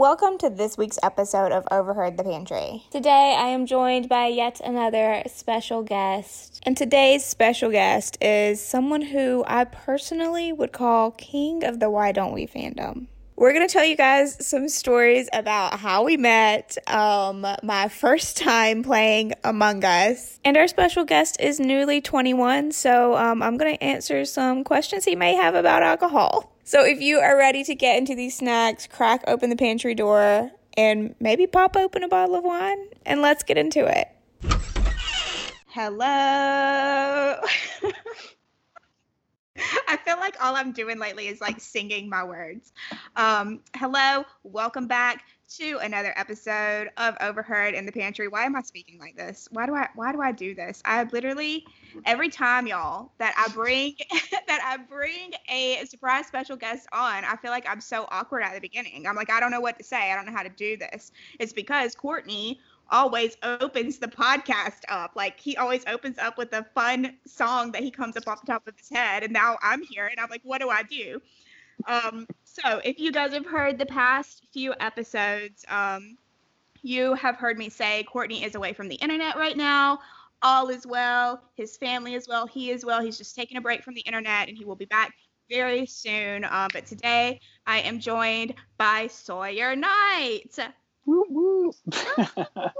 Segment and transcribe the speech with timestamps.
[0.00, 2.84] Welcome to this week's episode of Overheard the Pantry.
[2.90, 6.58] Today I am joined by yet another special guest.
[6.62, 12.12] And today's special guest is someone who I personally would call king of the Why
[12.12, 13.08] Don't We fandom.
[13.40, 18.36] We're going to tell you guys some stories about how we met, um, my first
[18.36, 20.38] time playing Among Us.
[20.44, 25.06] And our special guest is newly 21, so um, I'm going to answer some questions
[25.06, 26.52] he may have about alcohol.
[26.64, 30.50] So if you are ready to get into these snacks, crack open the pantry door
[30.76, 34.08] and maybe pop open a bottle of wine and let's get into it.
[35.68, 37.40] Hello.
[39.88, 42.72] I feel like all I'm doing lately is like singing my words.
[43.16, 45.24] Um, hello, welcome back
[45.56, 48.28] to another episode of Overheard in the Pantry.
[48.28, 49.48] Why am I speaking like this?
[49.50, 50.80] Why do I why do I do this?
[50.84, 51.66] I literally
[52.06, 53.96] every time y'all that I bring
[54.46, 58.54] that I bring a surprise special guest on, I feel like I'm so awkward at
[58.54, 59.06] the beginning.
[59.06, 60.12] I'm like I don't know what to say.
[60.12, 61.10] I don't know how to do this.
[61.40, 65.12] It's because Courtney always opens the podcast up.
[65.14, 68.52] Like he always opens up with a fun song that he comes up off the
[68.52, 69.22] top of his head.
[69.22, 71.20] And now I'm here and I'm like, what do I do?
[71.86, 76.16] Um, so if you guys have heard the past few episodes, um,
[76.82, 80.00] you have heard me say Courtney is away from the internet right now.
[80.42, 81.42] All is well.
[81.54, 82.46] His family is well.
[82.46, 83.02] He is well.
[83.02, 85.12] He's just taking a break from the internet and he will be back
[85.50, 86.44] very soon.
[86.44, 90.58] Um, but today I am joined by Sawyer Knight.
[91.10, 91.72] Woo woo.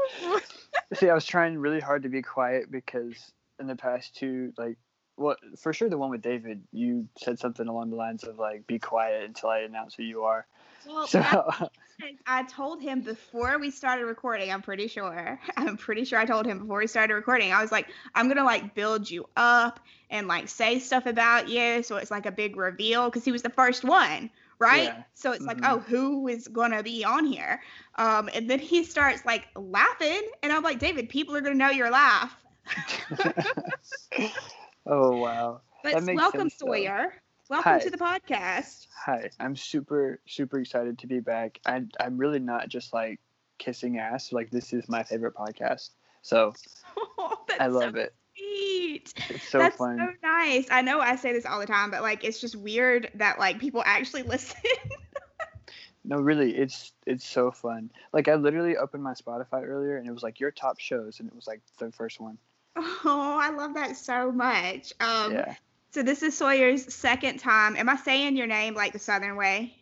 [0.94, 4.76] See, I was trying really hard to be quiet because in the past two, like,
[5.16, 8.68] well, for sure the one with David, you said something along the lines of like,
[8.68, 10.46] "Be quiet until I announce who you are."
[10.86, 11.68] Well, so I,
[12.26, 14.52] I told him before we started recording.
[14.52, 15.40] I'm pretty sure.
[15.56, 17.52] I'm pretty sure I told him before we started recording.
[17.52, 21.82] I was like, I'm gonna like build you up and like say stuff about you,
[21.82, 24.84] so it's like a big reveal because he was the first one right?
[24.84, 25.02] Yeah.
[25.14, 25.60] So it's mm-hmm.
[25.60, 27.60] like, oh, who is gonna be on here?
[27.96, 31.70] Um, and then he starts like laughing, and I'm like, David, people are gonna know
[31.70, 32.36] your laugh.
[34.86, 35.62] oh wow!
[35.82, 37.06] But welcome, sense, Sawyer.
[37.10, 37.56] Though.
[37.56, 37.78] Welcome Hi.
[37.80, 38.86] to the podcast.
[39.04, 41.58] Hi, I'm super super excited to be back.
[41.66, 43.18] I I'm really not just like
[43.58, 44.32] kissing ass.
[44.32, 45.90] Like this is my favorite podcast.
[46.22, 46.54] So
[47.18, 49.14] oh, I love so it sweet.
[49.28, 49.98] It's so That's fun.
[49.98, 50.66] so nice.
[50.70, 53.58] I know I say this all the time, but like it's just weird that like
[53.58, 54.60] people actually listen.
[56.04, 57.90] no, really, it's it's so fun.
[58.12, 61.28] Like I literally opened my Spotify earlier and it was like your top shows and
[61.28, 62.38] it was like the first one.
[62.76, 64.92] Oh, I love that so much.
[65.00, 65.54] Um yeah.
[65.90, 67.76] so this is Sawyer's second time.
[67.76, 69.74] Am I saying your name like the southern way?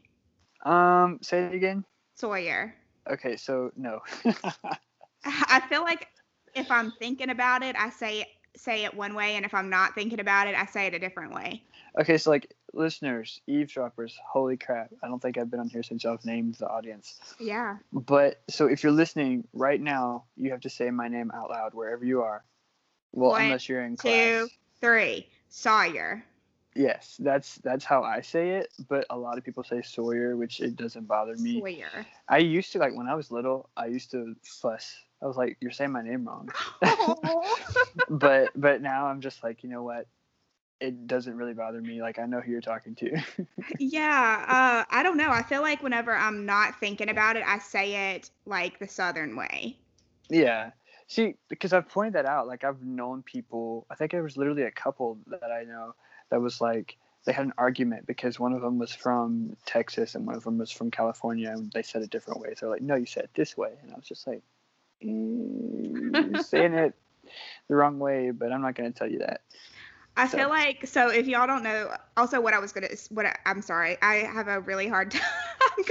[0.64, 1.84] Um, say it again.
[2.14, 2.74] Sawyer.
[3.08, 4.00] Okay, so no.
[5.24, 6.08] I feel like
[6.54, 8.26] if I'm thinking about it, I say
[8.58, 10.98] say it one way, and if I'm not thinking about it, I say it a
[10.98, 11.62] different way.
[12.00, 14.90] Okay, so like listeners, eavesdroppers, holy crap!
[15.02, 17.18] I don't think I've been on here since I've named the audience.
[17.38, 17.76] Yeah.
[17.92, 21.74] But so if you're listening right now, you have to say my name out loud
[21.74, 22.44] wherever you are.
[23.12, 24.12] Well, one, unless you're in class.
[24.12, 24.48] Two,
[24.80, 26.24] three, Sawyer.
[26.74, 30.60] Yes, that's that's how I say it, but a lot of people say Sawyer, which
[30.60, 31.58] it doesn't bother me.
[31.60, 32.06] Sawyer.
[32.28, 35.56] I used to like when I was little, I used to fuss I was like,
[35.60, 36.50] "You're saying my name wrong."
[38.08, 40.06] but but now I'm just like, you know what?
[40.80, 42.00] It doesn't really bother me.
[42.00, 43.20] Like I know who you're talking to.
[43.78, 45.30] yeah, uh, I don't know.
[45.30, 49.36] I feel like whenever I'm not thinking about it, I say it like the Southern
[49.36, 49.76] way.
[50.28, 50.70] Yeah.
[51.08, 52.46] See, because I've pointed that out.
[52.46, 53.86] Like I've known people.
[53.90, 55.94] I think it was literally a couple that I know
[56.30, 60.26] that was like they had an argument because one of them was from Texas and
[60.26, 62.58] one of them was from California, and they said it different ways.
[62.60, 64.42] They're like, "No, you said it this way," and I was just like,
[65.00, 66.94] saying it
[67.68, 69.42] the wrong way, but I'm not going to tell you that.
[70.16, 70.36] I so.
[70.36, 73.62] feel like so if y'all don't know, also what I was gonna, what I, am
[73.62, 75.22] sorry, I have a really hard time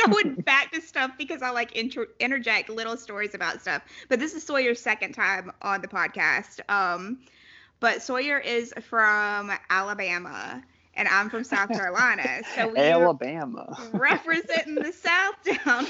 [0.05, 3.83] going back to stuff because I like inter- interject little stories about stuff.
[4.09, 6.59] But this is Sawyer's second time on the podcast.
[6.69, 7.19] Um,
[7.79, 10.61] but Sawyer is from Alabama
[10.95, 15.87] and I'm from South Carolina, so we Alabama representing the South down.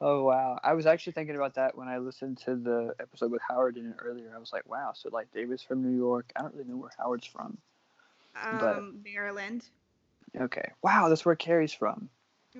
[0.00, 0.58] Oh wow!
[0.62, 3.86] I was actually thinking about that when I listened to the episode with Howard in
[3.86, 4.32] it earlier.
[4.34, 4.92] I was like, wow.
[4.94, 6.32] So like David's from New York.
[6.36, 7.58] I don't really know where Howard's from.
[8.42, 9.66] Um, but, Maryland.
[10.38, 10.70] Okay.
[10.82, 12.08] Wow, that's where Carrie's from.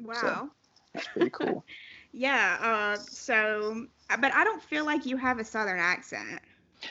[0.03, 0.15] Wow.
[0.15, 0.51] So,
[0.93, 1.65] that's pretty cool.
[2.13, 2.59] yeah.
[2.61, 2.97] Uh.
[2.99, 6.41] So, uh, but I don't feel like you have a Southern accent.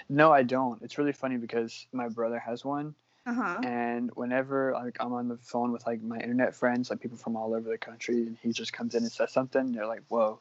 [0.07, 0.81] No, I don't.
[0.81, 2.95] It's really funny because my brother has one,
[3.29, 3.59] uh-huh.
[3.63, 7.35] And whenever like I'm on the phone with like my internet friends, like people from
[7.35, 10.39] all over the country, and he just comes in and says something, they're like, "Whoa,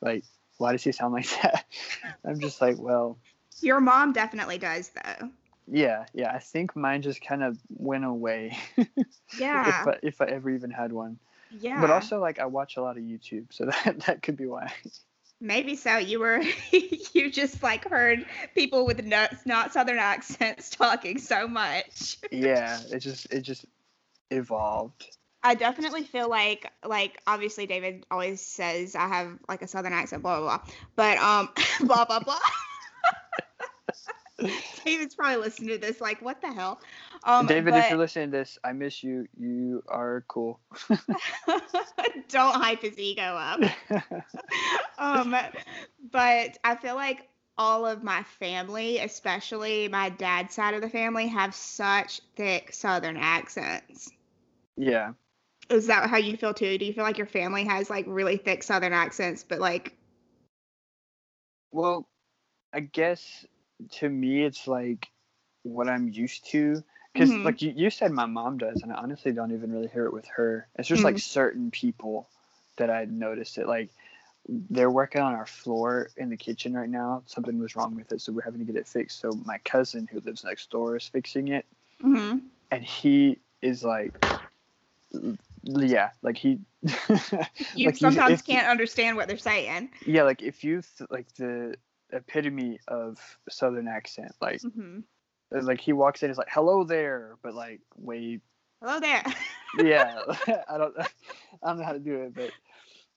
[0.00, 0.24] like
[0.58, 1.64] why does he sound like that?"
[2.24, 3.18] I'm just like, "Well."
[3.60, 5.28] Your mom definitely does though.
[5.70, 6.32] Yeah, yeah.
[6.32, 8.58] I think mine just kind of went away.
[9.38, 9.82] Yeah.
[9.82, 11.16] if I, if I ever even had one.
[11.52, 11.80] Yeah.
[11.80, 14.72] But also, like, I watch a lot of YouTube, so that that could be why.
[15.40, 15.96] Maybe so.
[15.96, 16.42] You were
[17.12, 22.18] you just like heard people with not, not southern accents talking so much.
[22.30, 23.64] yeah, it just it just
[24.30, 25.16] evolved.
[25.42, 30.22] I definitely feel like like obviously David always says I have like a southern accent,
[30.22, 30.72] blah blah blah.
[30.96, 31.48] But um
[31.86, 32.38] blah blah blah.
[34.84, 36.80] David's probably listening to this like what the hell.
[37.24, 39.26] Um David, but if you're listening to this, I miss you.
[39.38, 40.60] You are cool.
[42.28, 43.60] don't hype his ego up.
[44.98, 45.36] um
[46.10, 47.28] but I feel like
[47.58, 53.16] all of my family, especially my dad's side of the family, have such thick southern
[53.16, 54.10] accents.
[54.76, 55.12] yeah.
[55.70, 56.78] Is that how you feel too?
[56.78, 59.94] Do you feel like your family has like really thick southern accents, but like
[61.72, 62.08] Well,
[62.72, 63.44] I guess
[63.92, 65.10] to me it's like
[65.62, 66.82] what I'm used to.
[67.12, 67.44] Because Mhm.
[67.44, 70.12] like you, you said, my mom does, and I honestly don't even really hear it
[70.12, 70.68] with her.
[70.76, 72.28] It's just like certain people
[72.76, 73.66] that I noticed it.
[73.66, 73.90] Like
[74.48, 77.22] they're working on our floor in the kitchen right now.
[77.26, 79.20] Something was wrong with it, so we're having to get it fixed.
[79.20, 81.66] So my cousin who lives next door is fixing it,
[82.00, 82.38] hmm
[82.70, 84.24] and he is like,
[85.64, 86.60] yeah, like he.
[87.74, 89.90] you like, sometimes if- can't understand what they're saying.
[90.06, 91.74] Yeah, like if you th- like the
[92.12, 93.18] epitome of
[93.48, 95.00] southern accent, like hmm
[95.52, 98.40] like he walks in, he's like, "Hello there," but like way,
[98.80, 99.24] Hello there.
[99.72, 100.22] yeah,
[100.68, 101.06] I don't, I
[101.64, 102.50] don't know how to do it, but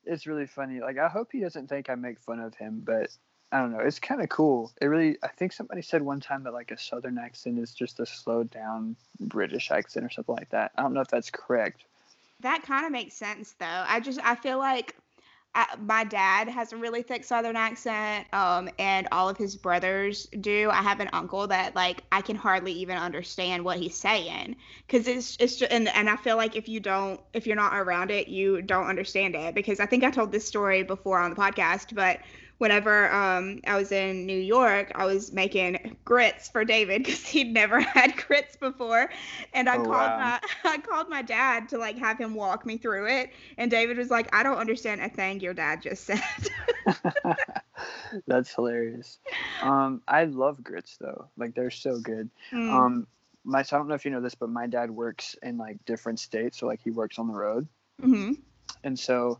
[0.05, 0.79] it's really funny.
[0.81, 3.09] Like I hope he doesn't think I make fun of him, but
[3.51, 3.79] I don't know.
[3.79, 4.71] It's kind of cool.
[4.81, 7.99] It really, I think somebody said one time that like a southern accent is just
[7.99, 10.71] a slowed down British accent or something like that.
[10.77, 11.85] I don't know if that's correct.
[12.41, 13.65] that kind of makes sense though.
[13.87, 14.95] I just I feel like
[15.79, 20.69] My dad has a really thick southern accent um and all of his brothers do.
[20.71, 24.55] I have an uncle that like I can hardly even understand what he's saying
[24.89, 27.73] cuz it's it's just, and and I feel like if you don't if you're not
[27.75, 31.29] around it, you don't understand it because I think I told this story before on
[31.29, 32.19] the podcast, but
[32.63, 37.53] whenever um I was in New York, I was making grits for David cuz he'd
[37.53, 39.09] never had grits before
[39.53, 40.31] and I Oh, called wow.
[40.31, 43.97] my I called my dad to like have him walk me through it and David
[43.97, 46.21] was like I don't understand a thing your dad just said.
[48.27, 49.19] that's hilarious.
[49.61, 51.29] Um, I love grits though.
[51.37, 52.29] Like they're so good.
[52.53, 52.85] Mm.
[52.85, 53.07] Um,
[53.43, 56.19] my I don't know if you know this, but my dad works in like different
[56.19, 57.67] states, so like he works on the road,
[58.01, 58.35] Mhm.
[58.83, 59.39] and so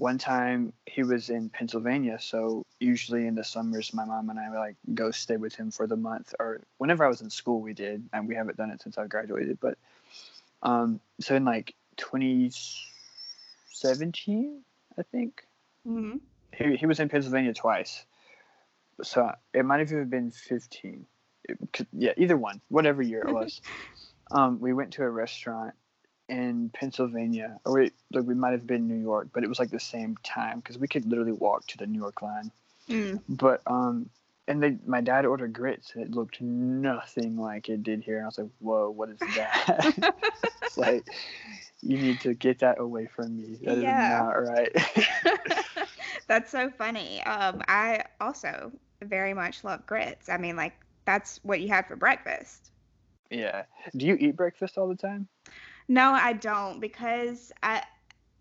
[0.00, 2.18] one time he was in Pennsylvania.
[2.18, 5.70] So usually in the summers, my mom and I would like go stay with him
[5.70, 8.70] for the month, or whenever I was in school, we did, and we haven't done
[8.70, 9.60] it since I graduated.
[9.60, 9.76] But
[10.62, 14.62] um, so in like 2017,
[14.98, 15.44] I think
[15.86, 16.20] Mhm.
[16.56, 18.06] he, he was in Pennsylvania twice.
[19.02, 21.06] So it might have even been 15.
[21.44, 23.60] It could- yeah, either one, whatever year it was.
[24.30, 25.74] um, we went to a restaurant
[26.30, 29.70] in Pennsylvania, or we, like we might have been New York, but it was like
[29.70, 32.50] the same time because we could literally walk to the New York line.
[32.88, 33.20] Mm.
[33.28, 34.08] But um,
[34.48, 38.16] and they, my dad ordered grits, and it looked nothing like it did here.
[38.16, 40.14] And I was like, "Whoa, what is that?"
[40.62, 41.04] it's like
[41.82, 43.58] you need to get that away from me.
[43.64, 44.08] That is Yeah.
[44.08, 44.72] not right.
[46.28, 47.22] That's so funny.
[47.24, 48.72] Um, I also
[49.02, 50.28] very much love grits.
[50.28, 50.74] I mean, like
[51.04, 52.70] that's what you had for breakfast.
[53.30, 53.64] Yeah.
[53.96, 55.28] Do you eat breakfast all the time?
[55.90, 57.84] No, I don't because I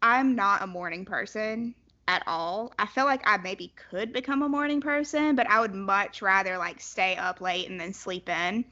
[0.02, 1.76] I'm not a morning person
[2.08, 2.74] at all.
[2.80, 6.58] I feel like I maybe could become a morning person, but I would much rather
[6.58, 8.66] like stay up late and then sleep in.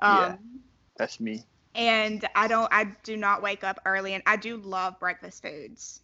[0.00, 0.98] Um, Yeah.
[0.98, 1.46] That's me.
[1.74, 6.00] and I don't I do not wake up early and I do love breakfast foods.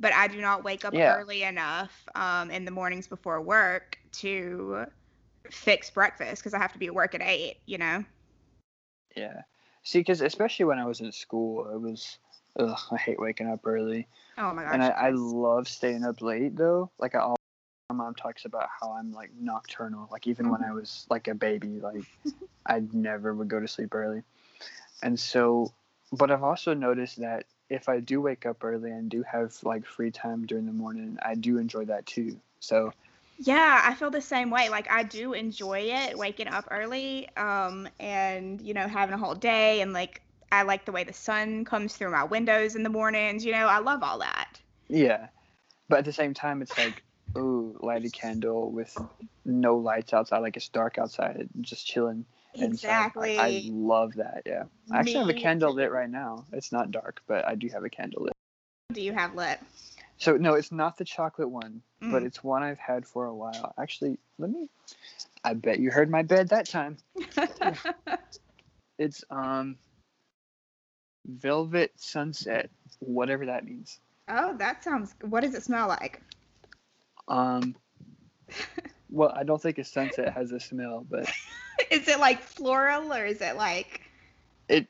[0.00, 1.06] But I do not wake up Yeah.
[1.06, 4.86] early enough um, in the mornings before work to
[5.50, 8.04] fix breakfast because I have to be at work at eight, you know?
[9.16, 9.42] Yeah.
[9.86, 12.18] See, because especially when I was in school, it was,
[12.58, 14.08] ugh, I hate waking up early.
[14.36, 14.74] Oh my gosh.
[14.74, 16.90] and I, I love staying up late, though.
[16.98, 17.36] Like, I always,
[17.90, 20.08] my mom talks about how I'm, like, nocturnal.
[20.10, 20.74] Like, even when I mm-hmm.
[20.74, 22.02] was, like, a baby, like,
[22.66, 24.22] I never would go to sleep early.
[25.04, 25.72] And so,
[26.10, 29.86] but I've also noticed that if I do wake up early and do have, like,
[29.86, 32.40] free time during the morning, I do enjoy that too.
[32.58, 32.92] So,
[33.38, 34.68] Yeah, I feel the same way.
[34.68, 39.34] Like I do enjoy it waking up early, um, and you know, having a whole
[39.34, 42.88] day and like I like the way the sun comes through my windows in the
[42.88, 44.60] mornings, you know, I love all that.
[44.88, 45.28] Yeah.
[45.88, 47.02] But at the same time, it's like,
[47.36, 48.96] ooh, light a candle with
[49.44, 50.38] no lights outside.
[50.38, 52.24] Like it's dark outside, just chilling.
[52.54, 53.38] Exactly.
[53.38, 54.42] I, I love that.
[54.46, 54.64] Yeah.
[54.90, 56.44] I actually have a candle lit right now.
[56.52, 58.32] It's not dark, but I do have a candle lit.
[58.92, 59.58] do you have lit?
[60.18, 62.26] So no, it's not the chocolate one, but Mm.
[62.26, 63.74] it's one I've had for a while.
[63.78, 64.68] Actually, let me.
[65.44, 66.98] I bet you heard my bed that time.
[68.98, 69.78] It's um.
[71.26, 72.70] Velvet Sunset
[73.00, 74.00] whatever that means.
[74.28, 75.14] Oh, that sounds.
[75.22, 76.20] What does it smell like?
[77.28, 77.74] Um,
[79.10, 81.28] well, I don't think a sunset has a smell, but
[81.90, 84.02] is it like floral or is it like?
[84.68, 84.88] it.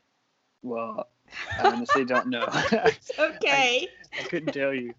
[0.61, 1.07] Well,
[1.57, 2.47] I honestly don't know.
[2.85, 3.89] It's okay.
[3.96, 4.93] I couldn't tell you.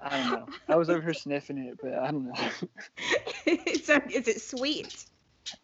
[0.00, 0.48] I don't know.
[0.68, 2.34] I was over here sniffing it, but I don't know.
[3.82, 5.04] so is it sweet?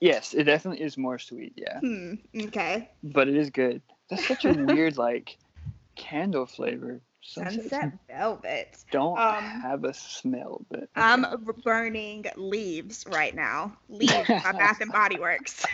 [0.00, 1.54] yes, it definitely is more sweet.
[1.56, 2.14] Yeah, Hmm.
[2.36, 2.90] Okay.
[3.02, 3.82] but it is good.
[4.10, 5.36] That's such a weird like
[5.96, 7.00] candle flavor.
[7.22, 8.76] Sunsets Sunset velvet.
[8.90, 11.24] don't Um, have a smell, but I'm
[11.64, 13.76] burning leaves right now.
[13.88, 15.64] Leaves by Bath and Body Works,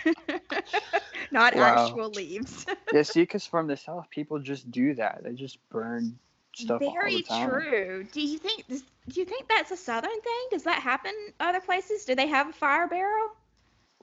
[1.30, 1.96] not Wow.
[1.96, 2.66] actual leaves.
[2.92, 5.22] yeah, see, because from the south, people just do that.
[5.24, 6.18] They just burn
[6.58, 7.50] stuff all Very the time.
[7.50, 8.06] true.
[8.12, 8.66] Do you think?
[8.68, 10.46] Do you think that's a southern thing?
[10.50, 12.04] Does that happen other places?
[12.04, 13.28] Do they have a fire barrel?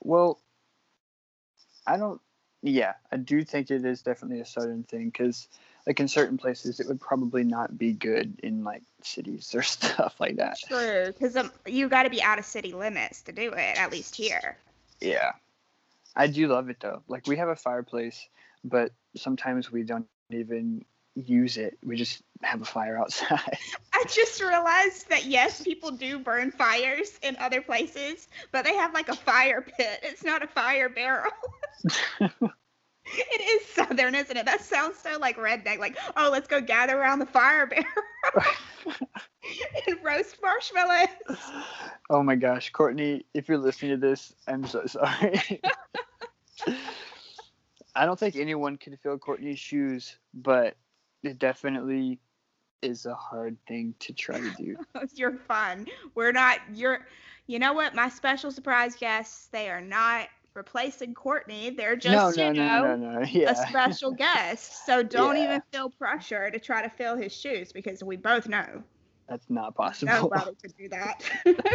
[0.02, 0.40] Well,
[1.86, 2.22] I don't.
[2.62, 5.48] Yeah, I do think it is definitely a southern thing because,
[5.86, 10.16] like, in certain places, it would probably not be good in like cities or stuff
[10.20, 10.58] like that.
[10.68, 13.80] True, because um, you got to be out of city limits to do it.
[13.80, 14.58] At least here.
[15.00, 15.34] Yeah,
[16.16, 17.04] I do love it though.
[17.08, 18.28] Like, we have a fireplace,
[18.64, 20.84] but sometimes we don't even
[21.16, 21.78] use it.
[21.84, 23.58] We just have a fire outside.
[23.94, 28.94] I just realized that yes, people do burn fires in other places, but they have
[28.94, 30.00] like a fire pit.
[30.04, 31.32] It's not a fire barrel.
[32.20, 34.46] it is southern, isn't it?
[34.46, 35.80] That sounds so like redneck.
[35.80, 37.86] Like, oh, let's go gather around the fire barrel
[39.88, 41.08] and roast marshmallows.
[42.10, 45.62] oh my gosh, Courtney, if you're listening to this, I'm so sorry.
[47.96, 50.76] I don't think anyone can fill Courtney's shoes, but
[51.28, 52.20] it definitely
[52.82, 54.76] is a hard thing to try to do.
[55.14, 55.88] You're fun.
[56.14, 56.60] We're not.
[56.74, 57.06] You're.
[57.48, 57.94] You know what?
[57.96, 59.48] My special surprise guests.
[59.48, 61.70] They are not replacing Courtney.
[61.70, 62.96] They're just no, no, you no, know.
[62.96, 63.52] no, no, Yeah.
[63.52, 64.86] a special guest.
[64.86, 65.44] So don't Yeah.
[65.44, 68.84] even feel pressure to try to fill his shoes because we both know
[69.28, 70.14] That's not possible.
[70.14, 71.22] nobody could do that.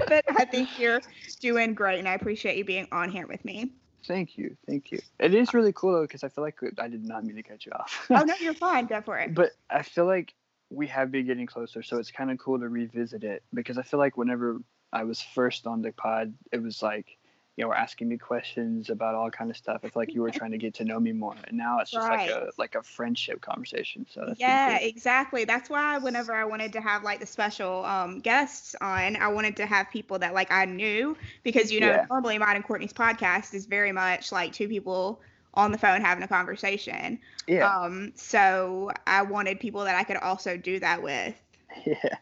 [0.08, 1.00] but I think you're
[1.40, 3.72] doing great and I appreciate you being on here with me.
[4.06, 4.98] Thank you, thank you.
[5.18, 7.64] It is really cool though because I feel like I did not mean to cut
[7.66, 8.06] you off.
[8.10, 8.86] Oh no, you're fine.
[8.86, 9.34] Go for it.
[9.34, 10.34] but I feel like
[10.70, 13.82] we have been getting closer, so it's kind of cool to revisit it because I
[13.82, 14.58] feel like whenever
[14.92, 17.18] I was first on the pod, it was like
[17.56, 19.84] you know, were asking me questions about all kind of stuff.
[19.84, 22.10] It's like you were trying to get to know me more, and now it's just
[22.10, 24.06] like a like a friendship conversation.
[24.08, 25.44] So that's Yeah, exactly.
[25.44, 29.56] That's why whenever I wanted to have like the special um, guests on, I wanted
[29.56, 32.06] to have people that like I knew because you know Yeah.
[32.10, 35.20] normally mine and Courtney's podcast is very much like two people
[35.54, 37.18] on the phone having a conversation.
[37.46, 41.34] yeah, Um, so I wanted people that I could also do that with.
[41.86, 42.16] yeah,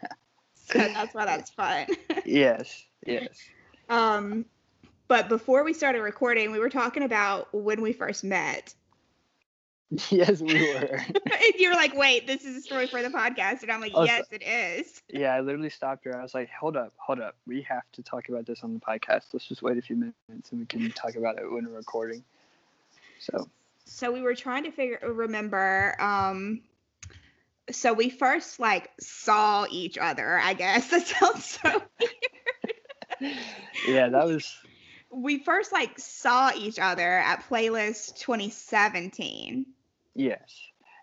[0.55, 1.87] So that's why that's fun.
[2.25, 3.51] yes, yes.
[3.89, 4.45] um,
[5.09, 8.75] but before we started recording, we were talking about when we first met.
[10.11, 10.85] Yes, we were.
[11.07, 13.63] and you were like, wait, this is a story for the podcast.
[13.63, 15.01] And I'm like, Oh, so- yes, it is.
[15.09, 16.15] Yeah, I literally stopped her.
[16.19, 17.37] I was like, "Hold up, hold up.
[17.47, 19.29] We have to talk about this on the podcast.
[19.33, 22.23] Let's just wait a few minutes and we can talk about it when we're recording."
[23.19, 23.49] So,
[23.87, 25.97] So we were trying to figure remember.
[25.99, 26.61] Um,
[27.71, 30.91] so we first like saw each other, I guess.
[30.91, 31.83] That sounds so
[33.89, 34.55] yeah, that was
[35.11, 39.67] we first like saw each other at playlist 2017
[40.15, 40.41] yes.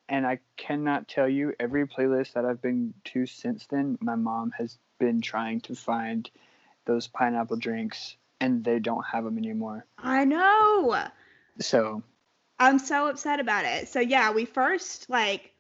[0.08, 3.98] And I cannot tell you every playlist that I've been to since then.
[4.02, 6.30] My mom has been trying to find
[6.86, 9.86] those pineapple drinks, and they don't have them anymore.
[9.98, 11.08] i know
[11.60, 12.04] So,
[12.60, 15.55] i'm so upset about it so yeah we first like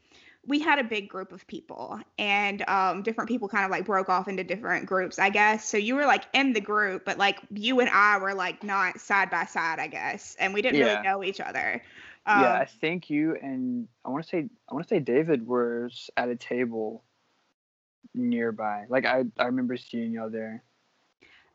[0.47, 4.09] we had a big group of people and um, different people kind of like broke
[4.09, 7.39] off into different groups i guess so you were like in the group but like
[7.51, 10.87] you and i were like not side by side i guess and we didn't Yeah.
[10.87, 11.81] really know each other
[12.25, 15.47] um, yeah, I think you and I want to say I want to say David
[15.47, 17.03] was at a table
[18.13, 18.85] nearby.
[18.89, 20.63] Like I I remember seeing y'all there.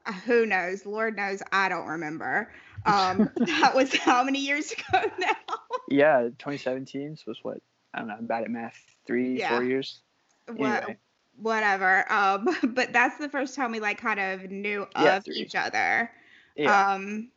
[0.06, 2.50] Uh, who knows lord knows i don't remember
[2.86, 5.56] um that was how many years ago now
[5.88, 7.60] Yeah, 2017 so was what?
[7.94, 8.14] I don't know.
[8.14, 8.78] I'm bad at math.
[9.06, 9.48] Three, Yeah.
[9.48, 10.00] four years.
[10.46, 10.98] What, Anyway.
[11.36, 15.42] whatever um but that's the first time we like kind of knew Yeah, of three.
[15.42, 16.10] each other
[16.56, 16.84] Yeah.
[16.92, 17.30] um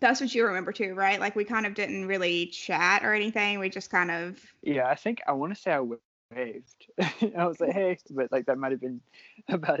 [0.00, 3.58] that's what you remember too right like we kind of didn't really chat or anything
[3.58, 4.88] we just kind of yeah.
[4.88, 6.50] I think I want to say I waved.
[6.92, 9.00] I was like, hey, but like that might have been
[9.48, 9.80] about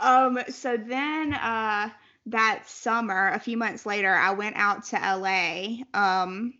[0.00, 1.90] um so then uh
[2.26, 6.54] that summer a few months later i went out to la um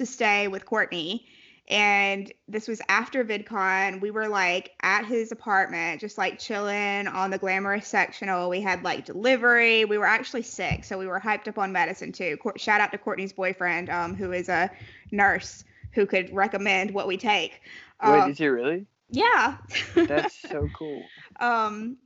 [0.00, 1.26] to stay with courtney
[1.68, 7.30] and this was after vidcon we were like at his apartment just like chilling on
[7.30, 11.48] the glamorous sectional we had like delivery we were actually sick so we were hyped
[11.48, 14.70] up on medicine too shout out to courtney's boyfriend um who is a
[15.12, 17.60] nurse who could recommend what we take.
[18.04, 18.86] Wait, Um, is he really?
[19.10, 19.56] yeah.
[19.94, 21.02] That's so cool.
[21.40, 21.96] Um,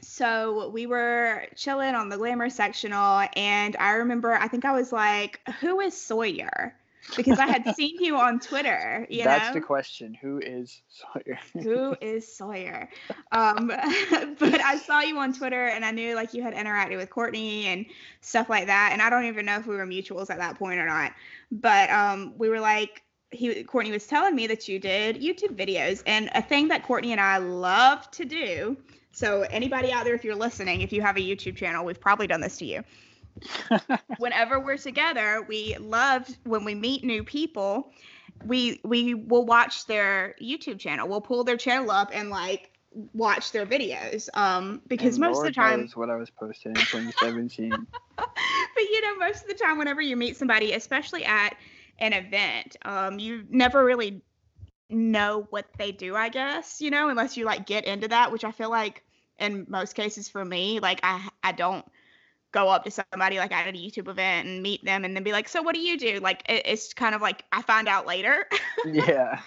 [0.00, 4.92] so we were chilling on the glamour sectional, and I remember I think I was
[4.92, 6.74] like, "Who is Sawyer?"
[7.16, 9.06] Because I had seen you on Twitter.
[9.08, 10.14] You That's know, the question.
[10.14, 11.38] Who is Sawyer?
[11.52, 12.88] who is Sawyer?
[13.32, 13.66] Um,
[14.38, 17.66] but I saw you on Twitter, and I knew like you had interacted with Courtney
[17.66, 17.86] and
[18.20, 18.90] stuff like that.
[18.92, 21.12] And I don't even know if we were mutuals at that point or not.
[21.50, 26.02] But um, we were like, he Courtney was telling me that you did YouTube videos,
[26.06, 28.76] and a thing that Courtney and I love to do.
[29.12, 32.26] So anybody out there, if you're listening, if you have a YouTube channel, we've probably
[32.26, 32.84] done this to you.
[34.18, 37.92] Whenever we're together, we love when we meet new people.
[38.44, 41.08] We we will watch their YouTube channel.
[41.08, 42.70] We'll pull their channel up and like
[43.12, 44.28] watch their videos.
[44.34, 47.70] Um, because And most Lord of the time, knows what I was posting in 2017.
[48.16, 48.28] but
[48.76, 51.56] you know, most of the time, whenever you meet somebody, especially at
[51.98, 54.22] an event, um, you never really
[54.90, 58.44] know what they do, I guess, you know, unless you like get into that, which
[58.44, 59.04] I feel like
[59.38, 61.84] in most cases for me, like I I don't
[62.52, 65.32] go up to somebody like at a YouTube event and meet them and then be
[65.32, 66.18] like, so what do you do?
[66.20, 68.46] Like it, it's kind of like I find out later.
[68.86, 69.40] yeah.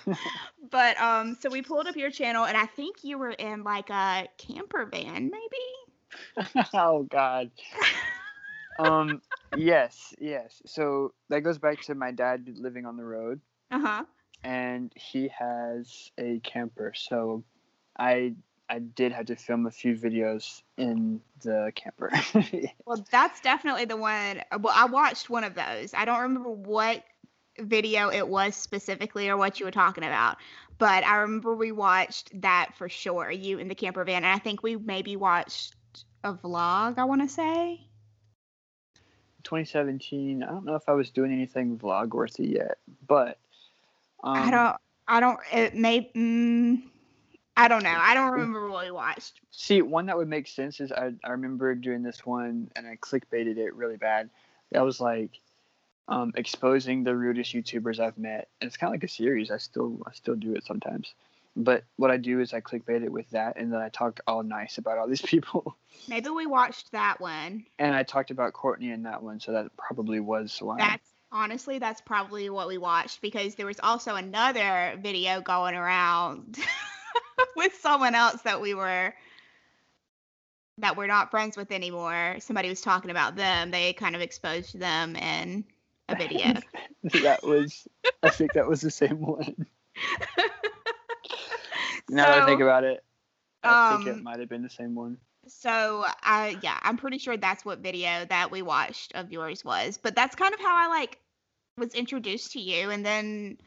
[0.70, 3.90] but um, so we pulled up your channel and I think you were in like
[3.90, 6.60] a camper van, maybe.
[6.74, 7.52] oh God.
[8.80, 9.22] Um.
[9.56, 10.16] Yes.
[10.20, 10.62] Yes.
[10.66, 13.40] So that goes back to my dad living on the road,
[13.70, 14.04] Uh huh.
[14.44, 16.94] and he has a camper.
[16.96, 17.44] So,
[18.00, 18.34] I
[18.72, 22.10] I did have to film a few videos in the camper.
[22.86, 24.42] Well, that's definitely the one.
[24.60, 25.94] Well, I watched one of those.
[25.94, 27.04] I don't remember what
[27.60, 30.38] video it was specifically or what you were talking about,
[30.78, 33.30] but I remember we watched that for sure.
[33.30, 35.76] You in the camper van, and I think we maybe watched
[36.24, 36.98] a vlog.
[36.98, 37.82] I want to say.
[39.44, 40.44] 2017.
[40.44, 43.38] I don't know if I was doing anything vlog worthy yet, but
[44.24, 44.78] um, I don't.
[45.08, 45.40] I don't.
[45.52, 46.10] It may.
[46.16, 46.84] Mm,
[47.58, 47.98] I don't know.
[47.98, 49.40] I don't remember what we watched.
[49.52, 52.96] See, one that would make sense is I, I remember doing this one and I
[52.96, 54.30] clickbaited it really bad.
[54.72, 55.40] That was like
[56.08, 58.48] um, exposing the rudest YouTubers I've met.
[58.60, 59.52] And it's kind of like a series.
[59.52, 61.14] I still I still do it sometimes.
[61.56, 64.42] But what I do is I clickbait it with that and then I talk all
[64.42, 65.76] nice about all these people.
[66.08, 67.66] Maybe we watched that one.
[67.78, 70.78] and I talked about Courtney in that one, so that probably was why.
[70.78, 76.58] That's honestly that's probably what we watched because there was also another video going around
[77.56, 79.14] with someone else that we were
[80.78, 82.38] that we're not friends with anymore.
[82.40, 83.72] Somebody was talking about them.
[83.72, 85.64] They kind of exposed them in
[86.10, 86.54] a video.
[87.22, 87.88] that was
[88.24, 89.66] I think that was the same one.
[92.10, 93.04] now that I think about it,
[93.64, 95.18] I think it um, might have been the same one.
[95.48, 99.98] So I yeah, I'm pretty sure that's what video that we watched of yours was.
[100.02, 101.20] But that's kind of how I like
[101.78, 103.58] was introduced to you and then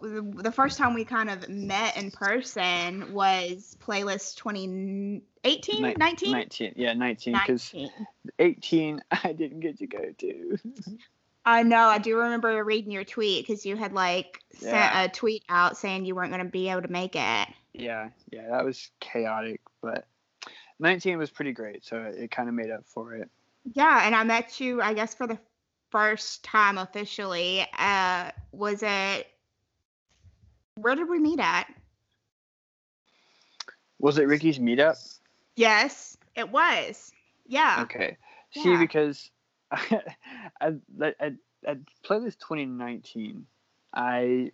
[0.00, 6.72] the, first time we kind of met in person was playlist 2018 Nin- 19 19
[6.76, 7.74] yeah 19 because
[8.38, 10.58] 18 i didn't get to go to
[11.42, 14.92] I know I do remember reading your tweet because you had like Yeah.
[14.92, 17.48] sent a tweet out saying you weren't going to be able to make it.
[17.72, 20.06] yeah yeah that was chaotic but
[20.80, 23.30] 19 was pretty great so it kind of made up for it
[23.74, 25.38] Yeah, and I met you, I guess, for the
[25.90, 27.66] first time officially.
[27.78, 29.26] Uh, was it?
[30.80, 31.66] Where did we meet at?
[33.98, 34.96] was it ricky's meetup
[35.56, 37.12] Yes, it was.
[37.46, 37.82] Yeah.
[37.82, 38.16] okay
[38.52, 39.30] see because
[39.70, 40.02] I,
[40.60, 41.32] I, I,
[41.66, 43.46] at playlist 2019
[43.94, 44.50] i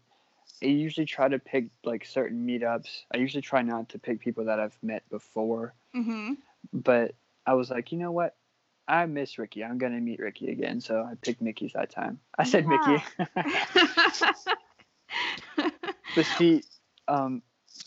[0.63, 3.03] I usually try to pick like certain meetups.
[3.13, 6.35] I usually try not to pick people that I've met before, Mm-hmm.
[6.73, 7.15] but
[7.47, 8.35] I was like, you know what?
[8.89, 9.65] I miss Ricky.
[9.65, 12.21] I'm gonna meet Ricky again, so I picked Mickey's that time.
[12.39, 12.69] I said Yeah.
[12.69, 13.05] Mickey.
[16.17, 16.63] but see,
[17.07, 17.43] um,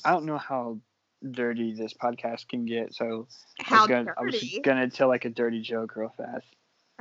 [0.05, 0.79] I don't know how
[1.31, 3.27] dirty this podcast can get, so
[3.59, 6.47] I How was, gonna, I was gonna tell like a dirty joke real fast.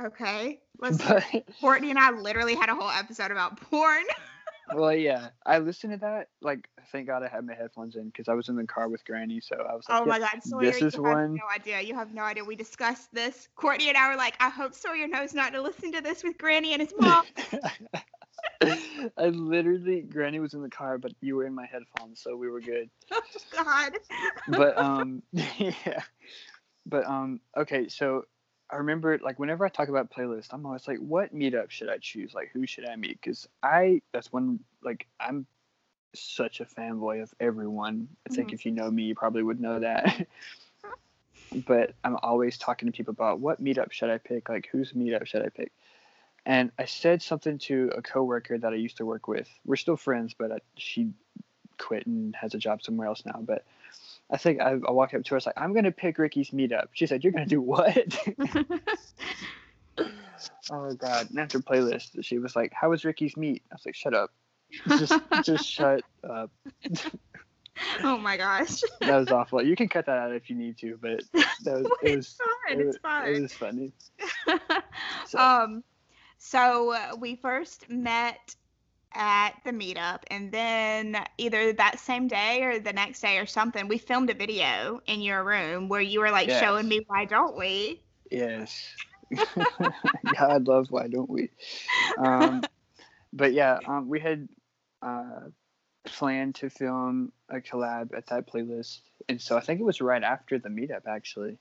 [0.01, 0.59] Okay.
[0.79, 0.97] Let's.
[0.97, 1.23] But
[1.61, 4.03] Courtney and I literally had a whole episode about porn.
[4.75, 6.29] well, yeah, I listened to that.
[6.41, 9.05] Like, thank God I had my headphones in because I was in the car with
[9.05, 11.35] Granny, so I was like, Oh my "Yep, God, Sawyer, this you is have one.
[11.35, 11.81] no idea.
[11.81, 12.43] You have no idea.
[12.43, 13.49] We discussed this.
[13.55, 16.37] Courtney and I were like, I hope Sawyer knows not to listen to this with
[16.37, 17.25] Granny and his mom.
[19.17, 22.49] I literally, Granny was in the car, but you were in my headphones, so we
[22.49, 22.89] were good.
[23.11, 23.93] oh God.
[24.47, 26.01] But um, yeah,
[26.85, 28.25] but um, okay, so
[28.71, 31.97] I remember like whenever I talk about playlists, I'm always like, what meetup should I
[31.97, 32.33] choose?
[32.33, 33.19] Like, who should I meet?
[33.21, 35.45] Because I, that's one like I'm
[36.15, 38.07] such a fanboy of everyone.
[38.29, 38.53] I think Mhm.
[38.53, 40.27] if you know me, you probably would know that.
[41.65, 44.49] but I'm always talking to people about what meetup should I pick?
[44.49, 45.71] Like, whose meetup should I pick?
[46.45, 49.47] And I said something to a coworker that I used to work with.
[49.65, 51.09] We're still friends, but I, she
[51.77, 53.39] quit and has a job somewhere else now.
[53.41, 53.63] But
[54.31, 55.35] I think I, I walked up to her.
[55.35, 58.17] I was like, "I'm gonna pick Ricky's meetup." She said, "You're gonna do what?"
[60.71, 61.29] oh God!
[61.29, 64.31] And after playlist, she was like, "How was Ricky's meet?" I was like, "Shut up."
[64.87, 66.51] just just shut up.
[68.03, 68.81] oh my gosh.
[69.01, 69.61] that was awful.
[69.63, 71.21] You can cut that out if you need to, but
[71.63, 72.79] that was it was it's fine.
[72.79, 73.35] it, It's fine.
[73.35, 73.91] it was funny.
[75.25, 75.83] So- um,
[76.39, 78.55] so uh, we first met
[79.13, 83.87] at the meetup, and then either that same day or the next day or something,
[83.87, 86.69] we filmed a video in your room where you were like Yes.
[86.69, 88.03] showing me why don't we?
[88.31, 88.97] Yes.
[90.37, 91.49] God love why don't we?
[92.17, 92.65] Um,
[93.33, 94.47] but yeah, um, we had
[95.01, 95.49] uh,
[96.05, 100.23] planned to film a collab at that playlist, and so I think it was right
[100.23, 101.57] after the meetup actually.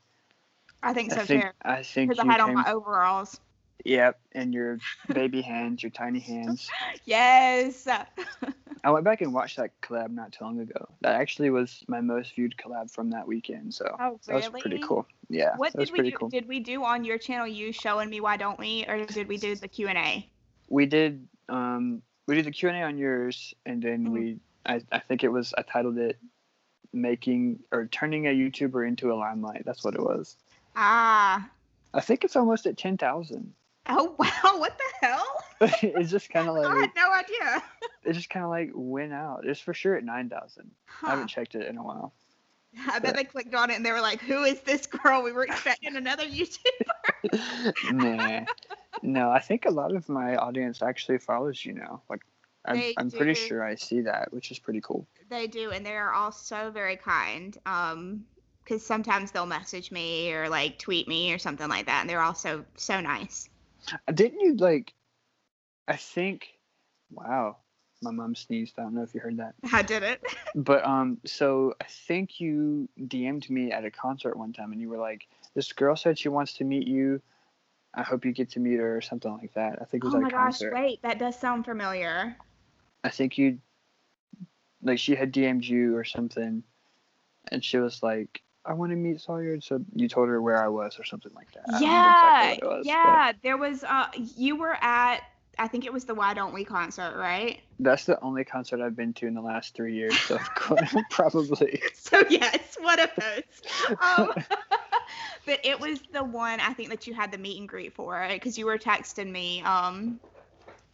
[0.83, 1.51] I think so I think too.
[1.62, 2.55] I think Because I had on came.
[2.55, 3.41] my overalls.
[3.85, 4.79] Yep, and your
[5.12, 6.69] baby hands, your tiny hands.
[7.05, 7.87] Yes.
[8.85, 10.88] I went back and watched that collab not too long ago.
[11.01, 14.79] That actually was my most viewed collab from that weekend, so Oh, that was pretty
[14.79, 15.07] cool.
[15.29, 16.17] Yeah, What that was did we do?
[16.17, 16.29] cool.
[16.29, 17.47] Did we do on your channel?
[17.47, 20.29] You showing me why don't we, or did we do the Q and A?
[20.69, 24.12] we did um we did the Q and A on yours, and then Mhm.
[24.12, 26.19] we I, I think it was I titled it
[26.93, 29.62] making or turning a YouTuber into a limelight.
[29.64, 30.37] That's what it was.
[30.77, 31.51] Ah.
[31.95, 33.55] I think it's almost at ten thousand.
[33.88, 34.59] Oh wow!
[34.59, 35.27] What the hell?
[35.83, 37.62] it's just kind of like I had no idea.
[38.05, 39.44] it just kind of like went out.
[39.44, 40.70] It's for sure at nine thousand.
[41.05, 42.12] I haven't checked it in a while.
[42.90, 45.22] I bet they clicked on it and they were like, "Who is this girl?
[45.22, 48.44] We were expecting another YouTuber." nah,
[49.03, 49.31] no.
[49.31, 52.03] I think a lot of my audience actually follows you now.
[52.11, 52.20] Like,
[52.66, 55.07] I'm, I'm pretty sure I see that, which is pretty cool.
[55.31, 57.57] They do, and they are all so very kind.
[57.64, 58.24] Um,
[58.68, 62.20] because sometimes they'll message me or like tweet me or something like that, and they're
[62.20, 63.48] all so so nice.
[63.93, 64.95] Uh, Didn't you like?
[65.87, 66.49] I think.
[67.11, 67.57] Wow,
[68.03, 68.79] my mom sneezed.
[68.79, 70.23] I don't know if you heard that, I did it.
[70.55, 74.88] but um, so I think you DM'd me at a concert one time, and you
[74.88, 77.23] were like, "This girl said she wants to meet you.
[77.95, 79.79] I hope you get to meet her," or something like that.
[79.81, 80.23] I think it was like.
[80.23, 80.59] Oh my gosh!
[80.59, 80.75] concert.
[80.75, 82.37] Wait, that does sound familiar.
[83.05, 83.59] I think you,
[84.83, 86.62] like, she had DM'd you or something,
[87.51, 90.68] and she was like, "I want to meet Sawyer," so you told her where I
[90.68, 91.64] was or something like that.
[91.68, 93.33] I don't remember Yeah, exactly what was, but yeah.
[93.42, 95.21] There was uh, you were at.
[95.61, 97.61] I think it was the Why Don't We concert, right?
[97.81, 100.38] That's the only concert I've been to in the last three years, so
[101.11, 101.83] probably.
[101.94, 103.99] So yes, one of those.
[104.01, 104.33] Um,
[105.47, 108.27] but it was the one I think that you had the meet and greet for,
[108.31, 109.62] because you were texting me.
[109.62, 110.21] Um,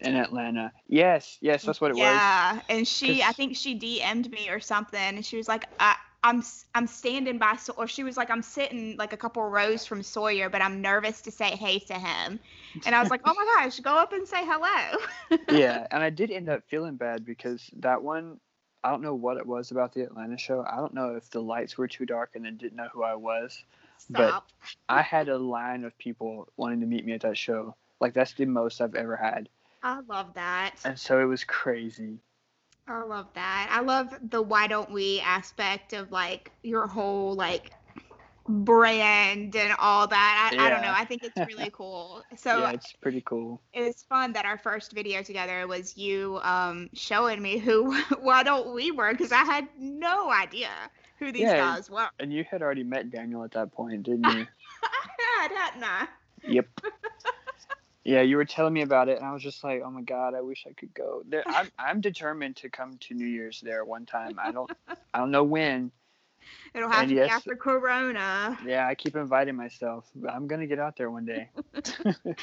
[0.01, 0.73] in Atlanta.
[0.89, 2.01] Yes, yes, that's what it was.
[2.01, 5.97] yeah, and she, I think she DM'd me or something, and she was like, I,
[6.25, 6.43] "I'm,
[6.75, 10.03] I'm standing by," so, or she was like, "I'm sitting like a couple rows from
[10.03, 12.41] Sawyer, but I'm nervous to say hey to him,"
[12.87, 14.99] and I was like, "Oh my gosh, go up and say hello."
[15.51, 18.41] yeah, and I did end up feeling bad because that one,
[18.83, 20.65] I don't know what it was about the Atlanta show.
[20.69, 23.15] I don't know if the lights were too dark and they didn't know who I
[23.15, 23.63] was.
[24.11, 24.43] But-
[24.89, 27.75] I had a line of people wanting to meet me at that show.
[28.01, 29.49] Like that's the most I've ever had,
[29.83, 30.73] I love that.
[30.85, 32.19] and so it was crazy.
[32.87, 33.69] I love that.
[33.71, 37.73] I love the why don't we aspect of like your whole like
[38.49, 40.55] brand and all that.
[40.59, 40.93] I, I don't know.
[40.93, 42.23] I think it's really cool.
[42.37, 43.61] So yeah, it's pretty cool.
[43.73, 48.75] it's fun that our first video together was you um showing me who why don't
[48.75, 50.71] we were because I had no idea
[51.19, 51.57] who these Yeah.
[51.57, 52.09] guys were.
[52.19, 54.47] And you had already met Daniel at that point, didn't you?
[54.83, 55.09] I
[55.43, 56.07] had, hadn't I?
[56.47, 56.67] yep.
[58.05, 60.35] Yeah, you were telling me about it, and I was just like, "Oh my god,
[60.35, 63.85] I wish I could go." There, I'm, I'm determined to come to New Year's there
[63.85, 64.39] one time.
[64.39, 64.71] I don't,
[65.15, 65.91] I don't know when.
[66.75, 68.59] It'll have And to yes- be after Corona.
[68.67, 70.07] Yeah, I keep inviting myself.
[70.29, 71.49] I'm gonna get out there one day.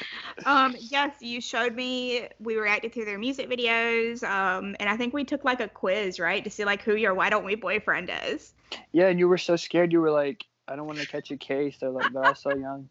[0.44, 2.26] Um, yes, you showed me.
[2.40, 4.24] We reacted through their music videos.
[4.24, 7.14] Um, and I think we took like a quiz, right, to see like who your
[7.14, 8.52] why don't we boyfriend is.
[8.92, 9.92] Yeah, and you were so scared.
[9.92, 12.54] You were like, "I don't want to catch a case." They're like, they're all so
[12.56, 12.88] young.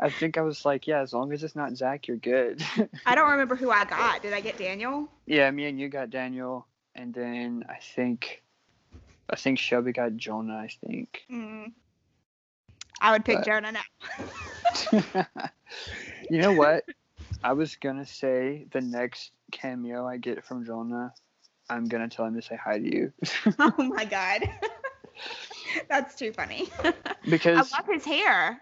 [0.00, 2.62] I think I was like, "Yeah, as long as it's not Zach, you're good."
[3.06, 4.22] I don't remember who I got.
[4.22, 5.08] Did I get Daniel?
[5.26, 8.42] yeah, me and you got Daniel, and then I think,
[9.30, 10.56] I think Shelby got Jonah.
[10.56, 11.24] I think.
[11.30, 11.72] Mm.
[13.00, 13.80] I would pick But- Jonah now.
[16.30, 16.84] you know what?
[17.42, 21.12] I was gonna say the next cameo I get from Jonah,
[21.68, 23.12] I'm gonna tell him to say hi to you
[23.58, 24.48] oh my god.
[25.88, 26.68] That's too funny.
[27.28, 28.60] Because I love his hair.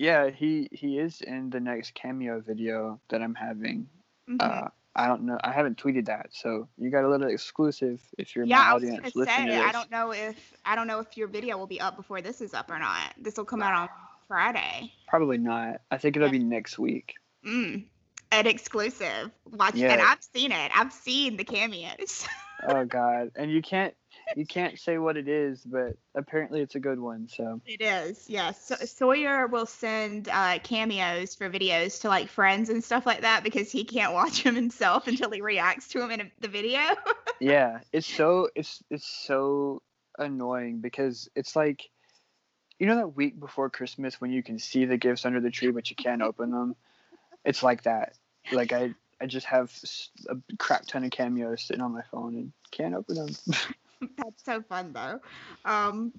[0.00, 3.86] Yeah, he he is in the next cameo video that I'm having.
[4.28, 4.36] Mhm.
[4.40, 5.38] Uh, I don't know.
[5.44, 8.74] I haven't tweeted that, so you got a little exclusive if you're yeah, my I
[8.74, 9.68] was audience gonna listening say to this.
[9.68, 12.40] I don't know if I don't know if your video will be up before this
[12.40, 13.12] is up or not.
[13.20, 13.88] This will come out on
[14.28, 14.90] Friday.
[15.06, 15.82] Probably not.
[15.90, 17.14] I think it'll be next week.
[17.46, 17.84] Mm.
[18.32, 19.30] an exclusive.
[19.44, 19.92] Watch, Yeah.
[19.92, 20.70] and I've seen it.
[20.74, 22.26] I've seen the cameos.
[22.68, 23.92] oh God, and you can't
[24.36, 27.28] you can't say what it is, but apparently it's a good one.
[27.28, 28.66] So It is, yes.
[28.66, 33.42] So, Sawyer will send uh, cameos for videos to like friends and stuff like that
[33.42, 36.80] because he can't watch them himself until he reacts to them in a, the video.
[37.40, 39.82] yeah, it's so it's it's so
[40.18, 41.88] annoying because it's like
[42.78, 45.70] you know that week before Christmas when you can see the gifts under the tree
[45.70, 46.76] but you can't open them.
[47.44, 48.14] It's like that.
[48.52, 49.72] Like I I just have
[50.28, 53.28] a crap ton of cameos sitting on my phone and can't open them.
[54.16, 55.20] That's so fun though.
[55.64, 56.12] Um,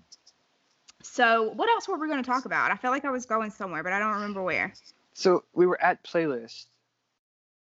[1.03, 2.71] so what else were we going to talk about?
[2.71, 4.73] I felt like I was going somewhere, but I don't remember where.
[5.13, 6.65] so we were at playlist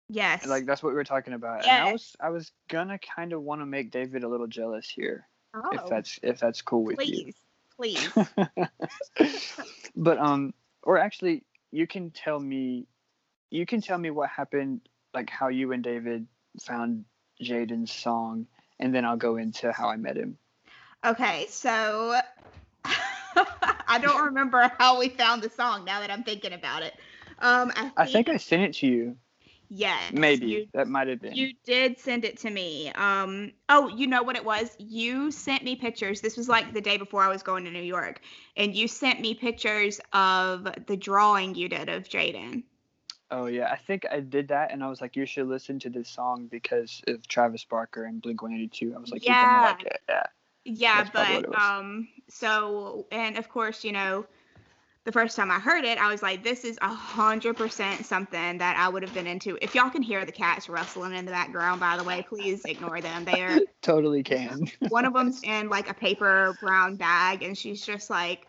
[0.10, 0.45] Yes.
[0.45, 1.65] like that's what we were talking about.
[1.65, 4.89] And I was I was gonna kind of want to make David a little jealous
[4.89, 7.34] here oh, if that's if that's cool with you.
[7.77, 8.69] please, please.
[9.95, 10.53] but um
[10.84, 12.88] or actually you can tell me
[13.49, 14.82] you can tell me what happened
[15.13, 16.25] like how you and david
[16.62, 17.03] found
[17.41, 18.47] jaden's song
[18.80, 20.38] and then i'll go into how i met him
[21.06, 22.20] Okay, so
[22.86, 26.94] I don't remember how we found the song now that I'm thinking about it.
[27.40, 29.16] Um, I think, i think i sent it to you
[29.70, 32.92] yes, maybe you that might have been You did send it to me.
[32.94, 34.76] Um, oh, you know what it was?
[34.80, 36.20] You sent me pictures.
[36.20, 38.22] This was like the day before I was going to New York,
[38.56, 42.63] and you sent me pictures of the drawing you did of Jaden.
[43.32, 45.90] Oh yeah i think i did that and i was like you should listen to
[45.90, 49.36] this song because of travis barker and blink 182 i was like Yeah.
[49.36, 50.24] gonna like it yeah
[50.66, 54.26] Yeah, That's but um, so and of course, you know,
[55.06, 58.58] the first time I heard it, I was like, this is a hundred percent something
[58.58, 59.58] that I would have been into.
[59.62, 63.02] If y'all can hear the cats rustling in the background, by the way, please ignore
[63.02, 63.26] them.
[63.26, 67.86] They are totally can one of them's in like a paper brown bag and she's
[67.86, 68.48] just like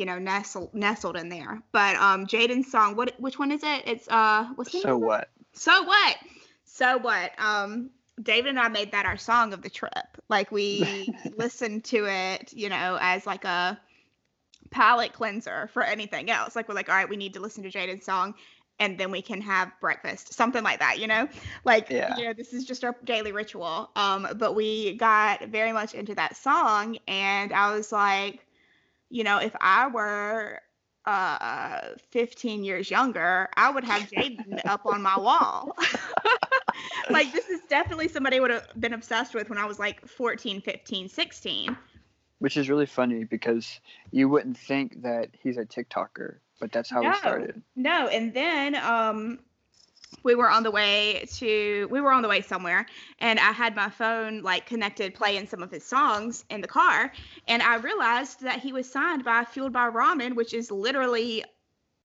[0.00, 1.62] you know nestled nestled in there.
[1.72, 3.82] But um jaden's song what which one is it?
[3.86, 5.00] It's uh what's the name so it?
[5.00, 5.28] what?
[5.52, 6.16] So what?
[6.64, 7.32] So what?
[7.38, 9.92] Um david and i made that our song of the trip.
[10.30, 13.78] Like we listened to it you know as like a
[14.70, 16.56] palate cleanser for anything else.
[16.56, 18.34] Like we're like all right we need to listen to jaden's song
[18.78, 20.32] and then we can have breakfast.
[20.32, 21.28] Something like that you know?
[21.66, 22.16] Like Yeah.
[22.16, 23.90] you know this is just our daily ritual.
[23.96, 28.46] Um but we got very much into that song and i was like
[29.10, 30.60] you know if i were
[31.06, 35.76] uh 15 years younger i would have jaden up on my wall.
[37.10, 40.06] Like this is definitely somebody I would have been obsessed with when i was like
[40.06, 41.76] 14 15 16
[42.38, 43.80] which is really funny because
[44.12, 47.10] you wouldn't think that he's a tiktoker but that's how No.
[47.10, 47.62] he started.
[47.74, 49.40] No, and then um
[50.22, 52.86] we were on the way to we were on the way somewhere
[53.20, 57.12] and I had my phone like connected playing some of his songs in the car
[57.48, 61.44] and I realized that he was signed by Fueled by Ramen, which is literally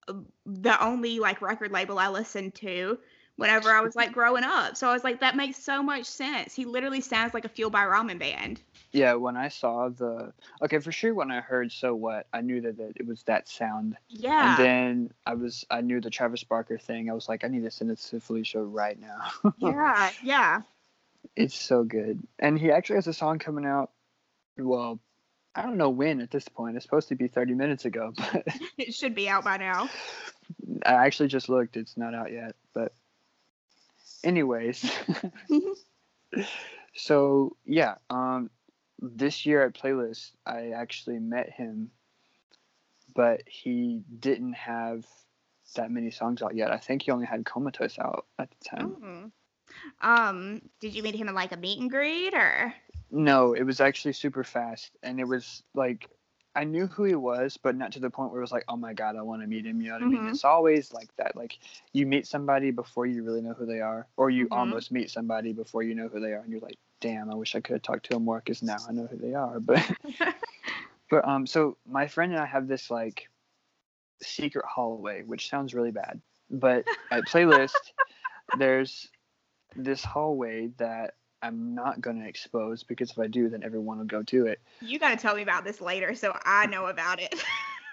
[0.08, 0.14] uh,
[0.46, 3.00] the only like record label I listened to
[3.38, 4.78] whenever I was like growing up.
[4.78, 6.54] So I was like that makes so much sense.
[6.54, 8.62] He literally sounds like a Fueled by Ramen band.
[8.96, 10.32] Yeah, when I saw the
[10.62, 13.50] okay, for sure when I heard so what, I knew that, that it was that
[13.50, 13.98] sound.
[14.08, 14.56] Yeah.
[14.56, 17.10] And then I was I knew the Travis Barker thing.
[17.10, 19.52] I was like, I need to send it to Felicia right now.
[19.58, 20.62] yeah, yeah.
[21.36, 22.26] it's so good.
[22.40, 23.92] And he actually has a song coming out
[24.58, 25.02] well,
[25.54, 26.78] I don't know when at this point.
[26.78, 29.90] It's supposed to be 30 minutes ago, but It should be out by now.
[30.86, 31.76] I actually just looked.
[31.76, 32.94] It's not out yet, but
[34.24, 34.90] anyways.
[36.96, 38.50] so, yeah, um
[39.00, 41.92] this year at Playlist, I actually met him,
[43.14, 45.06] but he didn't have
[45.76, 46.72] that many songs out yet.
[46.72, 48.98] I think he only had Comatose out at the time.
[49.00, 49.32] Mhm.
[50.02, 52.74] Um, did you meet him in like a meet and greet or?
[53.12, 56.10] No, it was actually super fast, and it was like
[56.56, 58.78] I knew who he was, but not to the point where it was like, oh
[58.78, 59.82] my god, I want to meet him.
[59.82, 60.26] You know what I mean?
[60.26, 60.30] Mhm.
[60.30, 61.36] It's always like that.
[61.36, 61.60] Like
[61.94, 64.52] you meet somebody before you really know who they are, or you Mhm.
[64.52, 67.56] almost meet somebody before you know who they are, and you're like, damn, I wish
[67.56, 69.60] I could have talked to him more because now I know who they are.
[69.60, 69.84] But
[71.10, 73.28] but um, so my friend and I have this like
[74.22, 77.72] secret hallway, which sounds really bad, but at playlist,
[78.58, 79.08] there's
[79.76, 84.06] this hallway that I'm not going to expose because if I do, then everyone will
[84.06, 84.60] go to it.
[84.82, 87.36] You got to tell me about this later so I know about it.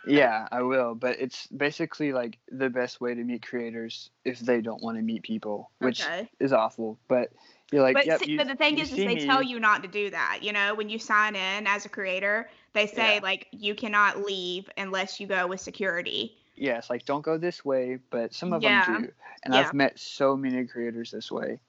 [0.06, 0.94] Yeah, I will.
[0.94, 5.02] But it's basically like the best way to meet creators if they don't want to
[5.02, 6.28] meet people, which okay.
[6.40, 6.98] is awful.
[7.08, 7.32] But
[7.70, 9.26] you're like, But, yep, see, you- but the thing is, is they me.
[9.26, 10.40] tell you not to do that.
[10.42, 13.20] You know, when you sign in as a creator, they say Yeah.
[13.22, 16.36] like you cannot leave unless you go with security.
[16.56, 18.84] Yeah, like don't go this way, but some of Yeah.
[18.86, 19.12] them do.
[19.44, 19.54] And.
[19.54, 21.60] I've met so many creators this way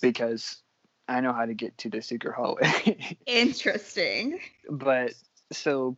[0.00, 0.62] because
[1.08, 3.16] I know how to get to the secret hallway.
[3.26, 4.40] Interesting.
[4.68, 5.12] but
[5.52, 5.96] so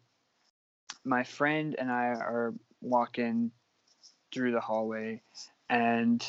[1.04, 3.50] my friend and I are walking
[4.32, 5.22] through the hallway
[5.68, 6.24] and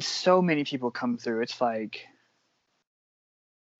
[0.00, 1.42] so many people come through.
[1.42, 2.06] It's like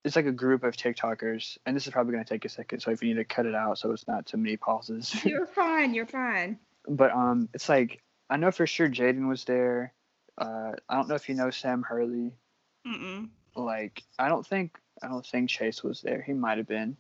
[0.05, 2.81] it's like a group of TikTokers, and this is probably going to take a second.
[2.81, 5.15] So if you need to cut it out, so it's not too many pauses.
[5.25, 5.93] You're fine.
[5.93, 6.59] You're fine.
[6.89, 9.93] but um, it's like I know for sure Jaden was there.
[10.39, 12.33] Uh, I don't know if you know Sam Hurley.
[12.87, 13.29] Mm-mm.
[13.55, 16.23] Like I don't think I don't think Chase was there.
[16.23, 16.97] He might have been.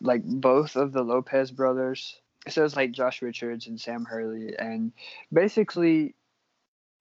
[0.00, 2.20] Like both of the Lopez brothers.
[2.48, 4.92] So it's like Josh Richards and Sam Hurley, and
[5.32, 6.14] basically,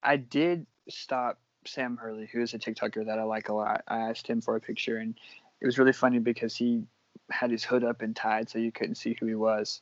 [0.03, 3.83] I did stop Sam Hurley, who is a TikToker that I like a lot.
[3.87, 5.17] I asked him for a picture, and
[5.61, 6.83] it was really funny because he
[7.29, 9.81] had his hood up and tied, so you couldn't see who he was.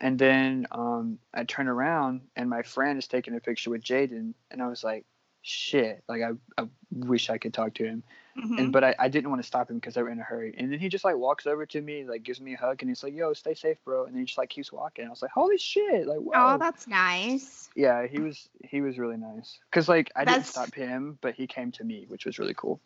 [0.00, 4.34] And then um, I turn around, and my friend is taking a picture with Jaden,
[4.50, 5.04] and I was like,
[5.42, 6.30] "Shit!" Like I,
[6.62, 8.02] I wish I could talk to him,
[8.36, 8.58] Mhm.
[8.58, 10.54] and but I, I didn't want to stop him because they were in a hurry.
[10.56, 12.90] And then he just like walks over to me, like gives me a hug, and
[12.90, 15.06] he's like, "Yo, stay safe, bro." And then he just like keeps walking.
[15.06, 16.32] I was like, "Holy shit!" Like, whoa.
[16.34, 17.68] Oh, that's nice.
[17.76, 19.58] yeah, he was he was really nice.
[19.70, 22.80] Cause like I didn't stop him, but he came to me, which was really cool.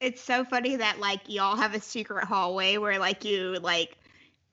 [0.00, 3.96] It's so funny that like y'all have a secret hallway where like you like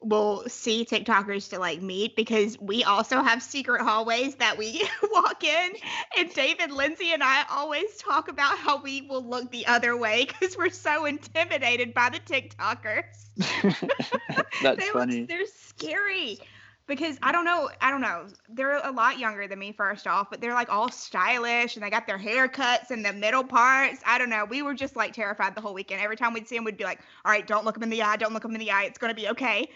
[0.03, 5.43] will see TikTokers to like meet because we also have secret hallways that we walk
[5.43, 5.71] in.
[6.17, 10.25] And David, Lindsay, and I always talk about how we will look the other way
[10.25, 13.03] because we're so intimidated by the TikTokers.
[14.61, 15.21] That's they funny.
[15.21, 16.39] Look, they're scary
[16.87, 17.69] because I don't know.
[17.81, 18.25] I don't know.
[18.49, 21.89] They're a lot younger than me, first off, but they're like all stylish and they
[21.89, 24.01] got their haircuts and the middle parts.
[24.05, 24.45] I don't know.
[24.45, 26.01] We were just like terrified the whole weekend.
[26.01, 28.01] Every time we'd see them, we'd be like, "All right, don't look them in the
[28.03, 28.17] eye.
[28.17, 28.83] Don't look them in the eye.
[28.83, 29.69] It's gonna be okay."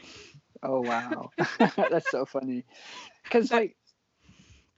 [0.64, 1.30] Oh wow,
[1.90, 2.66] that's so funny.
[3.30, 3.76] Cause like,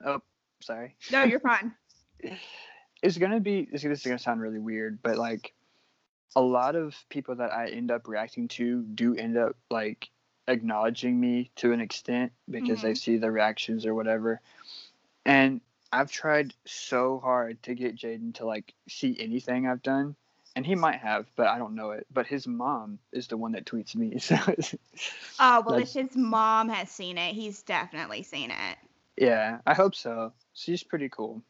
[0.06, 0.22] oh,
[0.62, 0.96] sorry.
[1.12, 1.74] No, you're fine.
[3.02, 3.66] It's gonna be.
[3.72, 5.54] This this is gonna sound really weird, but like,
[6.36, 10.10] a lot of people that I end up reacting to do end up like
[10.50, 12.96] acknowledging me to an extent because they mm-hmm.
[12.96, 14.42] see the reactions or whatever.
[15.26, 20.16] And I've tried so hard to get Jaden to like see anything I've done,
[20.56, 22.08] and he might have, but I don't know it.
[22.12, 24.38] But his mom is the one that tweets me, so
[25.40, 28.78] Oh well, if his mom has seen it, he's definitely seen it.
[29.18, 30.34] yeah, I hope so.
[30.54, 31.42] She's pretty cool.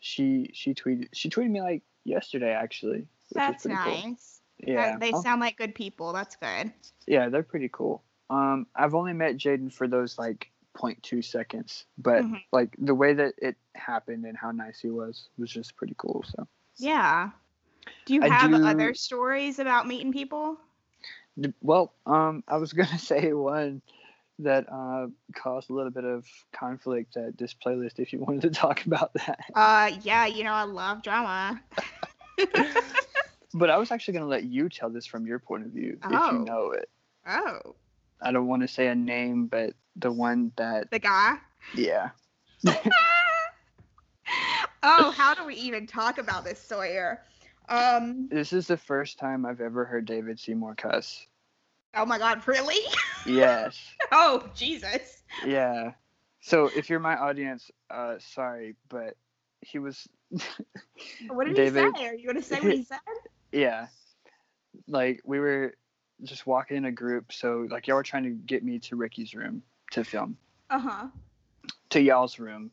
[0.00, 2.98] She she tweeted she tweeted me like yesterday actually.
[2.98, 4.02] Which That's nice.
[4.02, 4.41] Cool.
[4.62, 6.12] Yeah, they sound like good people.
[6.12, 6.72] That's good.
[7.06, 8.02] yeah, they're pretty cool.
[8.30, 12.42] Um, I've only met Jaden for those like 0.2 seconds, but Mhm.
[12.52, 16.24] like the way that it happened and how nice he was was just pretty cool.
[16.26, 16.46] So,
[16.78, 17.30] Yeah.
[18.06, 20.56] Do you I have do- other stories about meeting people?
[21.60, 23.82] Well, um, I was gonna say one
[24.38, 27.98] that uh caused a little bit of conflict at this playlist.
[27.98, 31.60] If you wanted to talk about that, Uh, yeah, you know I love drama.
[33.54, 36.10] but I was actually gonna let you tell this from your point of view if
[36.12, 36.32] Oh.
[36.32, 36.88] you know it.
[37.26, 37.74] Oh,
[38.20, 41.36] I don't want to say a name, but the one that the guy.
[41.74, 42.10] yeah.
[44.82, 47.22] oh, how do we even talk about this, Sawyer?
[47.68, 51.26] Um, This is the first time I've ever heard David Seymour cuss.
[51.94, 52.80] oh my God, really?
[53.26, 53.78] Yes.
[54.12, 55.22] oh, Jesus.
[55.46, 55.92] Yeah.
[56.40, 59.16] So if you're my audience, uh, sorry, but
[59.60, 60.08] he was,
[61.28, 62.06] What did David- he say?
[62.08, 62.98] Are you gonna say what he said?
[63.52, 63.86] Yeah,
[64.88, 65.74] like we were
[66.22, 67.32] just walking in a group.
[67.32, 69.62] So like y'all were trying to get me to Ricky's room
[69.92, 70.36] to film,
[70.70, 71.06] Uh huh.
[71.90, 72.70] to y'all's room,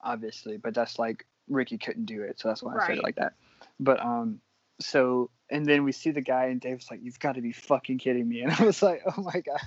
[0.00, 3.16] obviously, but that's like Ricky couldn't do it, so that's why I said it like
[3.16, 3.34] that.
[3.78, 4.40] But um,
[4.80, 7.98] so and then we see the guy, and Dave's like, "You've got to be fucking
[7.98, 9.60] kidding me!" And I was like, "Oh my god!"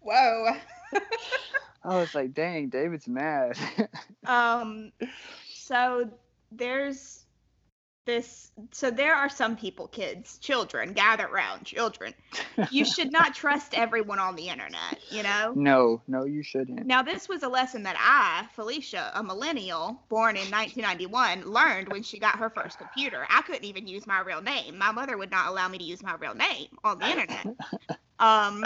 [0.00, 0.56] Whoa.
[1.84, 3.58] I was like, "Dang, David's mad."
[4.24, 4.92] Um,
[5.52, 6.08] so
[6.52, 7.21] there's
[8.04, 8.50] this.
[8.70, 12.14] So there are some people, kids, children, gather around, children.
[12.70, 14.98] You should not trust everyone on the internet.
[15.10, 15.52] You know.
[15.54, 16.86] no, no, you shouldn't.
[16.86, 22.02] Now, this was a lesson that I, Felicia, a millennial born in 1991, learned when
[22.02, 23.26] she got her first computer.
[23.28, 24.78] I couldn't even use my real name.
[24.78, 27.46] My mother would not allow me to use my real name on the internet.
[28.18, 28.64] Um,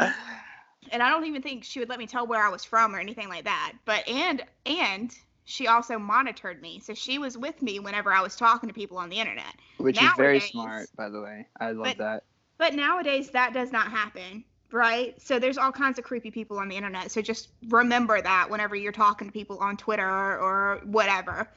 [0.93, 2.99] and I don't even think she would let me tell where I was from or
[2.99, 3.73] anything like that.
[3.85, 8.35] But and and she also monitored me, so she was with me whenever I was
[8.35, 9.55] talking to people on the internet.
[9.79, 11.47] Which is very smart, by the way.
[11.59, 12.25] I love But- that.
[12.59, 14.43] But nowadays that does not happen,
[14.73, 15.15] right?
[15.23, 17.13] So there's all kinds of creepy people on the internet.
[17.13, 21.49] So just remember that whenever you're talking to people on Twitter or whatever.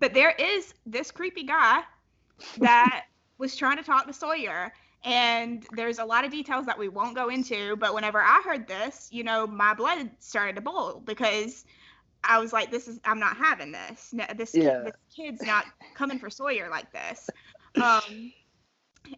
[0.00, 1.82] But there is this creepy guy
[2.58, 3.04] that
[3.38, 4.72] was trying to talk to Sawyer.
[5.04, 7.76] And there's a lot of details that we won't go into.
[7.76, 11.64] But whenever I heard this, you know, my blood started to boil because
[12.24, 14.12] I was like, this is, I'm not having this.
[14.12, 15.64] No, this, kid- this kid's not
[15.94, 17.30] coming for Sawyer like this.
[17.76, 18.32] Um,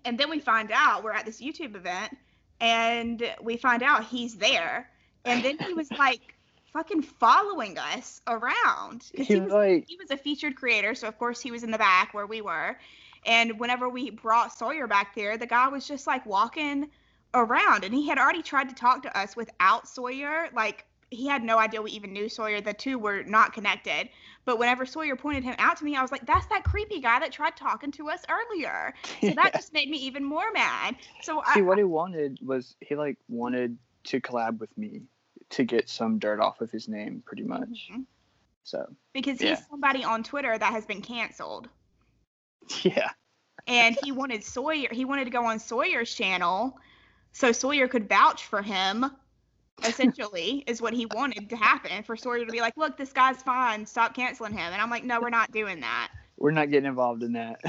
[0.04, 2.16] and then we find out we're at this YouTube event
[2.60, 4.90] and we find out he's there.
[5.24, 6.34] And then he was like
[6.72, 9.06] fucking following us around.
[9.16, 11.70] 'Cause He was like, he was a featured creator, so of course he was in
[11.70, 12.78] the back where we were.
[13.24, 16.90] And whenever we brought Sawyer back there, the guy was just like walking
[17.34, 20.48] around and he had already tried to talk to us without Sawyer.
[20.54, 22.60] Like he had no idea we even knew Sawyer.
[22.60, 24.10] The two were not connected.
[24.44, 27.20] But whenever Sawyer pointed him out to me, I was like, that's that creepy guy
[27.20, 28.94] that tried talking to us earlier.
[29.20, 30.96] So that just made me even more mad.
[31.22, 35.02] So see I, what he wanted was he like wanted to collab with me
[35.50, 37.90] to get some dirt off of his name, pretty much.
[37.92, 38.04] Mhm.
[38.64, 39.50] So because Yeah.
[39.50, 41.68] he's somebody on Twitter that has been canceled.
[42.82, 43.10] yeah,
[43.66, 44.88] and he wanted Sawyer.
[44.90, 46.78] He wanted to go on Sawyer's channel,
[47.32, 49.06] so Sawyer could vouch for him.
[49.84, 53.42] Essentially, is what he wanted to happen for Sawyer to be like, "Look, this guy's
[53.42, 53.86] fine.
[53.86, 56.10] Stop canceling him." And I'm like, "No, we're not doing that.
[56.36, 57.60] we're not getting involved in that.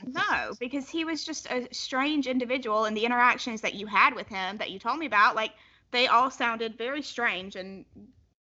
[0.06, 4.28] No, because he was just a strange individual, and the interactions that you had with
[4.28, 5.52] him that you told me about, like,
[5.92, 7.84] they all sounded very strange and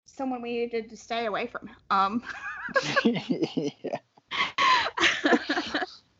[0.05, 1.69] someone we needed to stay away from.
[1.89, 2.23] Um."
[3.03, 3.97] yeah.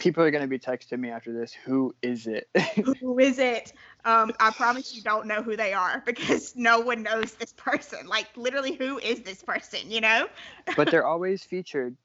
[0.04, 1.54] People are gonna be texting me after this.
[1.54, 2.50] Who is it?
[3.00, 3.72] who is it?
[4.04, 8.06] Um, I promise you don't know who they are because no one knows this person.
[8.06, 9.90] Like literally, who is this person?
[9.90, 10.28] You know?
[10.76, 11.96] but they're always featured.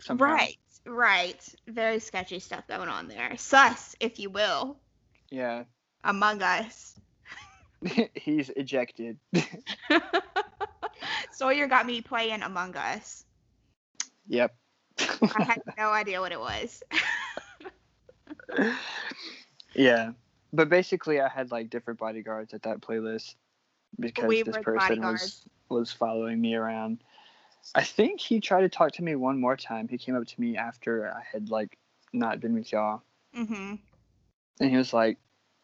[0.00, 0.24] Somehow.
[0.24, 1.54] Right, right.
[1.68, 3.36] Very sketchy stuff going on there.
[3.36, 4.78] Sus, if you will,
[5.30, 5.64] Yeah.
[6.04, 6.98] among us.
[8.14, 9.18] He's ejected.
[11.32, 13.26] Sawyer got me playing Among Us.
[14.26, 14.54] Yep.
[15.34, 16.82] I had no idea what it was.
[19.74, 20.12] yeah.
[20.52, 23.34] But basically I had like different bodyguards at that playlist
[23.98, 27.02] because We this person was was following me around.
[27.74, 29.88] I think he tried to talk to me one more time.
[29.88, 31.78] He came up to me after I had like
[32.12, 33.02] not been with y'all.
[33.34, 33.74] hmm
[34.60, 35.18] And he was like,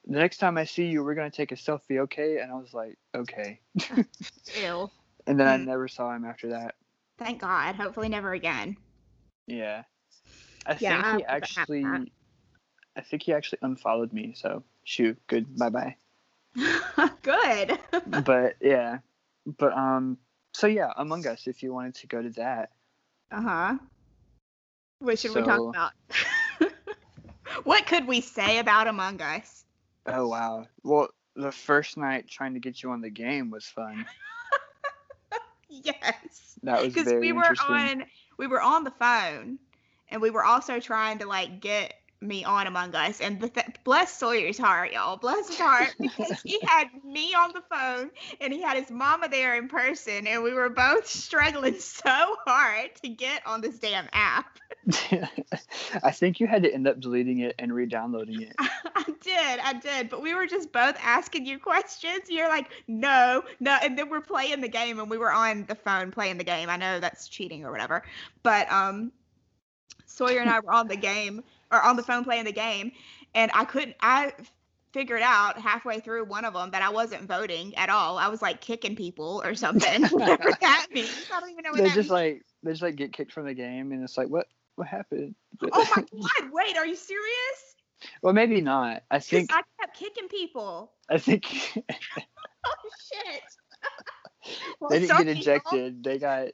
[0.06, 2.38] The next time I see you, we're gonna take a selfie, okay?
[2.38, 3.60] And I was like, Okay.
[4.54, 4.90] Ew.
[5.26, 5.64] And then I Hmm.
[5.64, 6.74] never saw him after that.
[7.18, 7.76] Thank God.
[7.76, 8.76] Hopefully, never again.
[9.50, 9.82] Yeah.
[10.66, 11.84] I Yeah, think he actually.
[12.96, 15.96] I think he actually unfollowed me, so shoot, good, bye bye.
[17.22, 17.78] Good.
[18.24, 18.98] but yeah.
[19.58, 20.18] But um
[20.52, 22.70] so yeah, Among Us if you wanted to go to that.
[23.30, 23.78] Uh huh.
[24.98, 25.92] What should we talk about?
[27.64, 29.64] what could we say about Among Us?
[30.06, 30.66] Oh wow.
[30.82, 34.04] Well, the first night trying to get you on the game was fun.
[35.68, 37.76] Yes, That was because very we were interesting.
[37.76, 38.04] on
[38.40, 39.58] we were on the phone,
[40.08, 43.20] and we were also trying to like get me on Among Us.
[43.20, 47.52] And the th- bless Sawyer's heart, y'all, bless his heart, because he had me on
[47.52, 48.10] the phone
[48.40, 52.90] and he had his mama there in person, and we were both struggling so hard
[53.02, 54.58] to get on this damn app.
[56.02, 58.54] I think you had to end up deleting it and re-downloading it.
[58.58, 62.28] I did, I did, but we were just both asking you questions.
[62.28, 65.74] You're like, no, no, and then we're playing the game, and we were on the
[65.74, 66.70] phone playing the game.
[66.70, 68.02] I know that's cheating or whatever,
[68.42, 69.12] but um,
[70.06, 72.92] Sawyer and I were on the game or on the phone playing the game,
[73.34, 73.96] and I couldn't.
[74.00, 74.32] I
[74.92, 78.18] figured out halfway through one of them that I wasn't voting at all.
[78.18, 80.02] I was like kicking people or something.
[80.10, 81.14] Whatever that means.
[81.32, 82.10] I don't even know what They that just means.
[82.10, 85.34] like they just like get kicked from the game and it's like what what happened?
[85.72, 86.50] oh my god!
[86.52, 87.76] Wait, are you serious?
[88.22, 89.02] well maybe not.
[89.10, 90.90] I think I kept kicking people.
[91.08, 91.46] I think
[92.66, 93.42] Oh shit!
[94.80, 96.02] Well, they didn't get ejected.
[96.02, 96.48] They got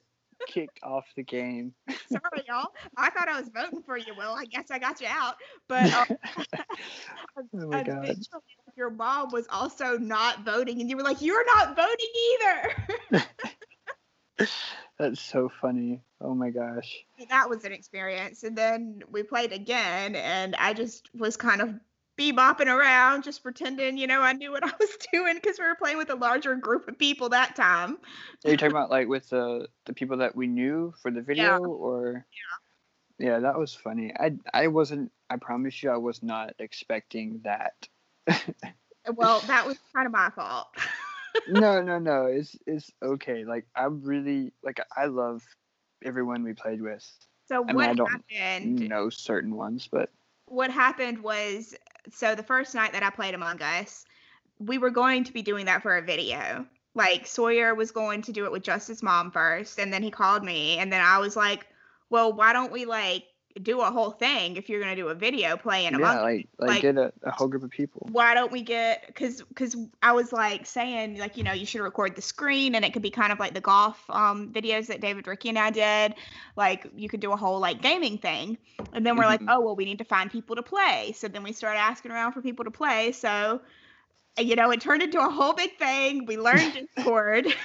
[0.47, 1.75] kicked off the game.
[2.09, 2.69] Sorry, y'all.
[2.97, 4.15] I thought I was voting for you.
[4.17, 5.37] Well, I guess I got you out.
[5.69, 6.07] But um,
[7.63, 8.17] oh my god.
[8.77, 12.07] your mom was also not voting, and you were like, "You're not voting
[13.11, 13.27] either."
[14.99, 16.01] That's so funny.
[16.21, 17.05] Oh my gosh.
[17.29, 18.45] that was an experience.
[18.45, 21.75] And then we played again, and I just was kind of
[22.19, 25.75] bebopping around, just pretending, you know, I knew what I was doing because we were
[25.75, 27.99] playing with a larger group of people that time.
[28.45, 31.59] Are you talking about like with the the people that we knew for the video
[31.59, 32.27] or
[33.19, 33.29] yeah.
[33.29, 34.13] yeah, that was funny.
[34.19, 37.89] I I wasn't I promise you I was not expecting that.
[38.29, 40.69] Uh, well, that was kind of my fault.
[41.49, 42.27] no, no, no.
[42.27, 43.45] It's it's okay.
[43.45, 45.43] Like I really like I love
[46.05, 47.07] everyone we played with.
[47.49, 48.89] So I mean, what I don't happened?
[48.89, 50.11] know certain ones, but
[50.47, 51.75] what happened was
[52.13, 54.05] so the first night that I played Among Us,
[54.59, 56.67] we were going to be doing that for a video.
[56.95, 60.43] Like Sawyer was going to do it with Justice Mom first, and then he called
[60.43, 61.67] me, and then I was like,
[62.09, 63.25] "Well, why don't we like
[63.63, 66.23] do a whole thing if you're gonna do a video playing Among yeah, Us?
[66.23, 68.07] like like, like- get a, a whole group of people.
[68.13, 71.81] Why don't we get because because I was like saying like you know you should
[71.81, 75.01] record the screen and it could be kind of like the golf um videos that
[75.01, 76.15] David Ricky and I did
[76.57, 78.59] like you could do a whole like gaming thing
[78.93, 79.47] and then we're like Mhm.
[79.49, 82.33] oh well we need to find people to play so then we started asking around
[82.33, 83.61] for people to play so
[84.39, 87.47] you know it turned into a whole big thing we learned Discord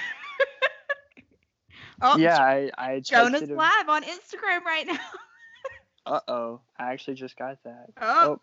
[2.04, 4.98] Oh, yeah, I I Jonah's live on Instagram right now.
[6.06, 7.88] Uh oh, I actually just got that.
[8.00, 8.40] Oh.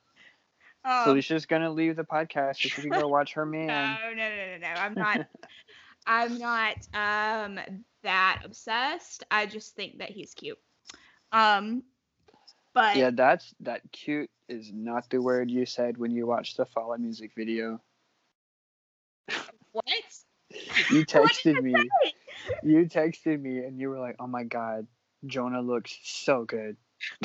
[0.86, 3.98] Oh, Um, Felicia's gonna leave the podcast so she can go watch her man.
[4.02, 4.68] no, no, no, no, no.
[4.68, 5.20] I'm not.
[6.08, 7.60] I'm not um
[8.04, 9.24] that obsessed.
[9.30, 10.58] I just think that he's cute.
[11.32, 11.84] Um,
[12.74, 16.66] but Yeah, that's that cute is not the word you said when you watched the
[16.66, 17.82] Fall Out music video.
[19.72, 19.86] what?
[20.90, 21.74] You texted me.
[22.04, 22.14] say?
[22.64, 24.88] You texted me and you were like, "Oh my god,
[25.26, 26.78] Jonah looks so good."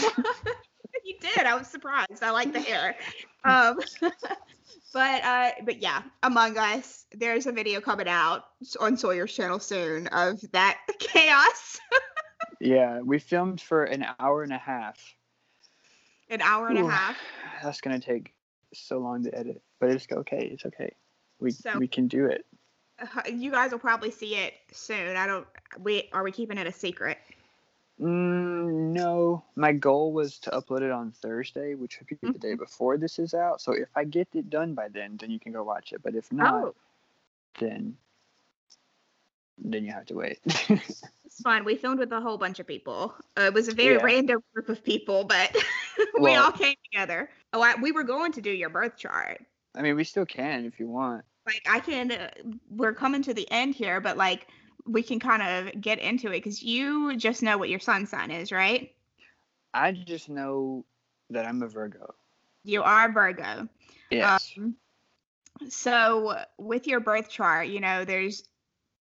[1.04, 1.46] you did.
[1.46, 2.22] I was surprised.
[2.22, 2.96] I like the hair.
[3.44, 3.78] Um,
[4.92, 7.06] but uh, but yeah, Among Us.
[7.12, 8.44] There's a video coming out
[8.80, 11.78] on Sawyer's channel soon of that chaos.
[12.60, 15.14] Yeah, we filmed for an hour and a half.
[16.30, 17.16] An hour and Ooh, a half.
[17.62, 18.32] That's gonna take
[18.72, 20.48] so long to edit, but it's okay.
[20.52, 20.94] It's okay.
[21.40, 22.46] We So- we can do it.
[23.00, 25.16] Uh, You guys will probably see it soon.
[25.16, 25.46] I don't.
[25.80, 27.18] We are we keeping it a secret?
[28.00, 32.38] Mm, no, my goal was to upload it on Thursday, which would be the Mm-hmm.
[32.38, 33.60] day before this is out.
[33.60, 36.02] So if I get it done by then, then you can go watch it.
[36.02, 36.74] But if not, Oh,
[37.60, 37.96] then
[39.58, 40.40] then you have to wait.
[40.44, 41.64] it's fine.
[41.64, 43.14] We filmed with a whole bunch of people.
[43.38, 44.02] Uh, it was a very Yeah.
[44.02, 45.54] random group of people, but
[45.98, 47.30] we Well- all came together.
[47.52, 49.40] Oh, I, we were going to do your birth chart.
[49.76, 51.24] I mean, we still can if you want.
[51.46, 52.30] like I can uh,
[52.68, 54.48] we're coming to the end here, but like
[54.86, 58.30] we can kind of get into it because you just know what your sun sign
[58.30, 58.92] is, right?
[59.72, 60.84] I just know
[61.30, 62.14] that I'm a Virgo.
[62.64, 63.68] You are Virgo.
[64.10, 64.52] Yes.
[64.56, 64.76] Um,
[65.68, 68.44] so with your birth chart, you know, there's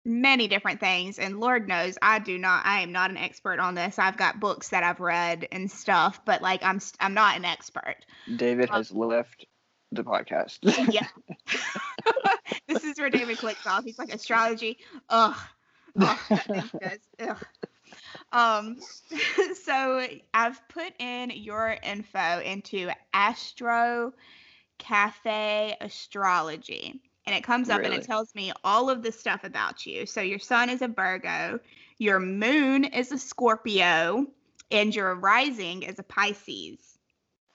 [0.06, 3.76] many different things and Lord knows I do not I am not an expert on
[3.76, 4.00] this.
[4.00, 7.44] I've got books that I've read and stuff, but like I'm st- I'm not an
[7.44, 7.98] expert.
[8.34, 9.46] David um, has left
[9.92, 10.60] the podcast.
[10.92, 11.08] Yeah.
[12.68, 13.84] this is where David clicks off.
[13.84, 14.78] He's like astrology.
[15.10, 15.36] Ugh.
[16.78, 17.00] Thing.
[17.20, 17.46] Ugh.
[18.32, 18.78] Um,
[19.64, 24.14] so I've put in your info into Astro
[24.78, 29.86] Cafe Astrology, and it comes up and it tells me all of the stuff about
[29.86, 30.06] you.
[30.06, 31.60] So your sun is a Virgo,
[31.98, 34.28] your moon is a Scorpio,
[34.72, 36.97] and your rising is a Pisces.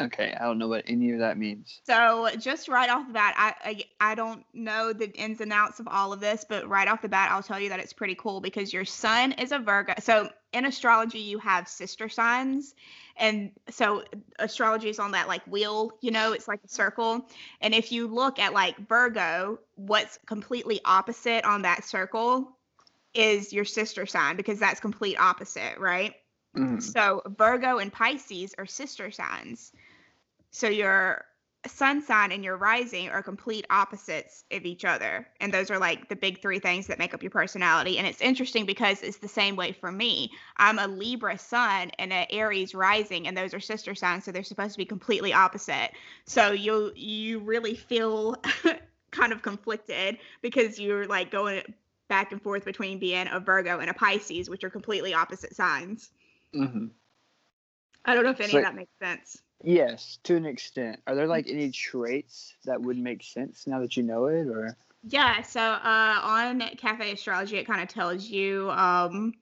[0.05, 1.81] Okay, I don't know what any of that means.
[1.87, 3.55] So just right off the bat, I,
[4.01, 7.03] I I don't know the ins and outs of all of this, but right off
[7.03, 9.95] the bat, I'll tell you that it's pretty cool because your sun is a Virgo.
[10.01, 12.75] So in astrology, you have sister signs,
[13.17, 14.05] and so
[14.39, 17.27] astrology is on that like wheel, you know, it's like a circle.
[17.61, 22.57] And if you look at like Virgo, what's completely opposite on that circle
[23.15, 26.15] is your sister sign because that's complete opposite, right?
[26.57, 26.83] Mhm.
[26.83, 29.73] So Virgo and Pisces are sister signs.
[30.53, 31.25] So your
[31.67, 35.27] sun sign and your rising are complete opposites of each other.
[35.41, 37.99] And those are like the big three things that make up your personality.
[37.99, 40.33] And it's interesting because it's the same way for me.
[40.57, 44.43] I'm a Libra sun and an Aries rising, and those are sister signs, so they're
[44.43, 45.93] supposed to be completely opposite.
[46.27, 48.37] So you you really feel
[49.13, 51.63] kind of conflicted because you're like going
[52.09, 56.11] back and forth between being a Virgo and a Pisces, which are completely opposite signs.
[56.55, 56.87] Mm-hmm.
[58.05, 59.41] I don't know if any So- of that makes sense.
[59.63, 61.01] Yes, to an extent.
[61.07, 64.77] Are there like any traits that would make sense now that you know it, or?
[65.09, 69.35] Yeah, so uh, on Cafe Astrology, it kind of tells you um,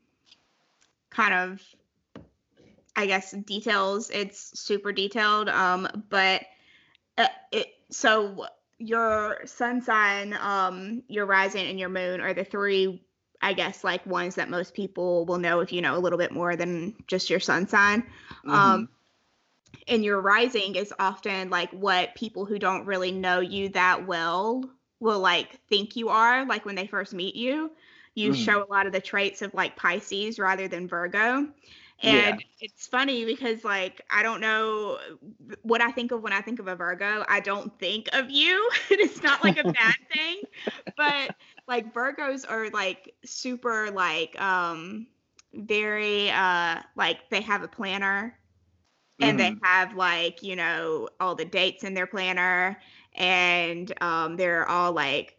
[1.10, 1.62] kind of,
[2.96, 4.10] I guess, details.
[4.10, 6.42] It's super detailed, um, but
[7.18, 8.46] uh, it so
[8.78, 13.02] your sun sign, um, your rising, and your moon are the three,
[13.42, 16.32] I guess, like ones that most people will know if you know a little bit
[16.32, 18.02] more than just your sun sign.
[18.46, 18.88] Um,
[19.88, 24.64] and your rising is often like what people who don't really know you that well
[25.00, 27.70] will like think you are like when they first meet you.
[28.14, 28.34] You Mhm.
[28.34, 31.48] show a lot of the traits of like pisces rather than virgo.
[32.02, 32.32] Yeah.
[32.32, 34.98] and it's funny because like i don't know
[35.62, 38.70] what i think of when i think of a virgo i don't think of you.
[38.90, 40.42] It's not like a bad thing.
[40.96, 41.30] But
[41.68, 45.06] like virgos are like super like um
[45.54, 48.38] very uh like they have a planner
[49.20, 49.60] and they Mhm.
[49.62, 52.78] have like you know all the dates in their planner
[53.14, 55.36] and um they're all like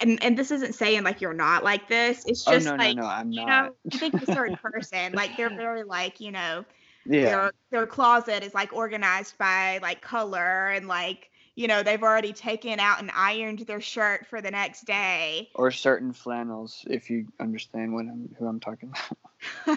[0.00, 2.96] and, and this isn't saying like you're not like this it's Oh just no, like
[2.96, 3.04] no, no!
[3.06, 3.46] I'm you not.
[3.46, 6.64] know i think a certain person like they're very like you know
[7.04, 7.40] yeah.
[7.40, 12.32] their their closet is like organized by like color and like you know they've already
[12.32, 17.26] taken out and ironed their shirt for the next day Or certain flannels, if you
[17.40, 19.18] understand what I'm who I'm talking about.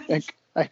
[0.56, 0.68] I,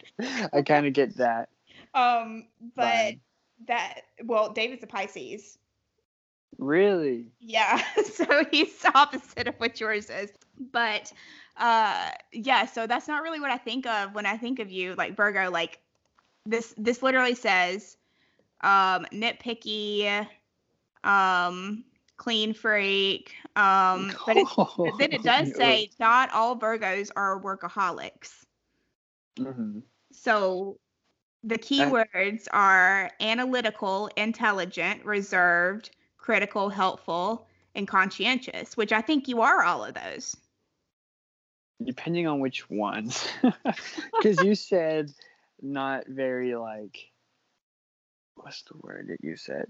[0.52, 1.48] I kind of get that.
[1.94, 3.20] Um but vibe.
[3.66, 5.58] that well david's a pisces
[6.60, 7.26] Really?
[7.40, 10.30] Yeah, so he's the opposite of what yours is.
[10.72, 11.12] But
[11.56, 14.94] uh yeah, so that's not really what I think of when I think of you
[14.94, 15.80] like Virgo like
[16.46, 17.96] this this literally says
[18.62, 20.26] um nitpicky
[21.02, 21.84] um
[22.18, 28.44] clean freak um but, it, but then it does say not all Virgos are workaholics.
[29.38, 29.78] hmm
[30.12, 30.78] So
[31.42, 39.62] the keywords are analytical, intelligent, reserved, critical, helpful, and conscientious, which I think you are
[39.62, 40.36] all of those.
[41.82, 43.26] Depending on which ones,
[44.18, 45.10] because you said
[45.62, 47.10] not very like,
[48.34, 49.66] what's the word that you said?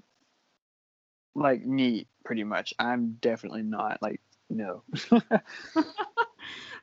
[1.37, 2.75] Like neat, pretty much.
[2.81, 4.83] I'm definitely not like no.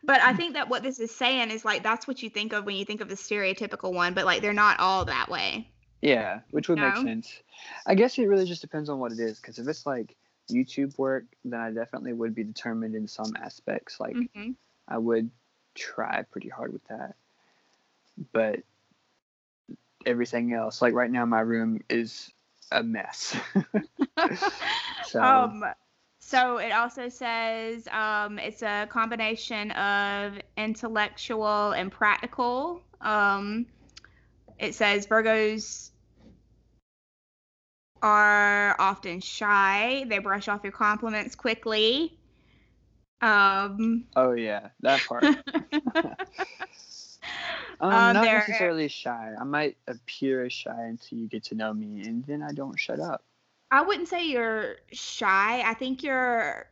[0.07, 2.65] But I think that what this is saying is like that's what you think of
[2.65, 5.69] when you think of the stereotypical one, but like they're not all that way.
[6.01, 7.41] Yeah, which would make sense.
[7.85, 9.37] I guess it really just depends on what it is.
[9.37, 10.15] Because if it's like
[10.49, 13.99] YouTube work, then I definitely would be determined in some aspects.
[13.99, 14.55] Like Mhm.
[14.87, 15.29] I would
[15.75, 17.15] try pretty hard with that.
[18.31, 18.61] But
[20.05, 22.31] everything else, like right now, my room is
[22.71, 23.35] a mess.
[25.03, 25.65] so um
[26.27, 32.81] so it also says um it's a combination of intellectual and practical.
[32.99, 33.65] Um
[34.59, 35.91] it says Virgos
[38.01, 40.03] are often shy.
[40.09, 42.19] They brush off your compliments quickly.
[43.21, 45.23] Um oh yeah, that part.
[45.23, 45.45] I'm
[47.79, 49.33] Um, not necessarily shy.
[49.39, 52.77] I might appear as shy until you get to know me, and then I don't
[52.77, 53.23] shut up.
[53.71, 55.61] I wouldn't say you're shy.
[55.61, 56.67] I think you're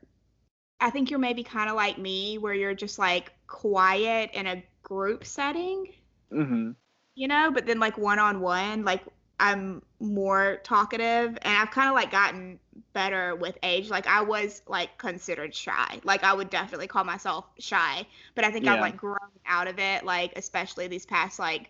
[0.82, 4.64] I think you're maybe kind of like me where you're just like quiet in a
[4.84, 5.94] group setting,
[6.32, 6.76] hmm
[7.16, 9.02] you know, but then like one on one, like
[9.40, 12.60] I'm more talkative and I've kind of like gotten
[12.94, 13.90] better with age.
[13.90, 16.00] Like I was like considered shy.
[16.04, 19.80] Like I would definitely call myself shy, but I think I've like grown out of
[19.80, 21.70] it like especially these past like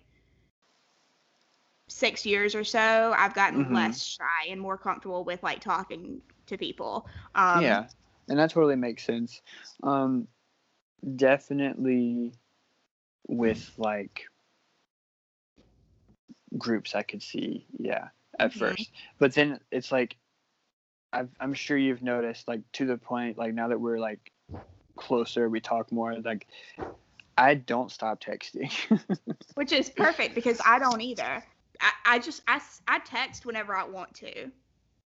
[1.87, 3.13] 6 years or so.
[3.17, 3.71] I've gotten Mhm.
[3.71, 7.07] less shy and more comfortable with like talking to people.
[7.35, 7.87] Um yeah,
[8.27, 9.41] and that totally makes sense.
[9.83, 10.27] Um,
[11.15, 12.33] definitely
[13.27, 14.25] with like
[16.57, 18.09] groups, I could see, yeah,
[18.39, 18.53] at Mhm.
[18.53, 20.17] first, but then it's like,
[21.13, 24.31] I've, I'm sure you've noticed, like to the point, like now that we're like
[24.97, 26.47] closer, we talk more, like
[27.37, 28.71] I don't stop texting.
[29.55, 31.43] which is perfect because I don't either.
[31.81, 34.51] I, I just I, s- I text whenever I want to.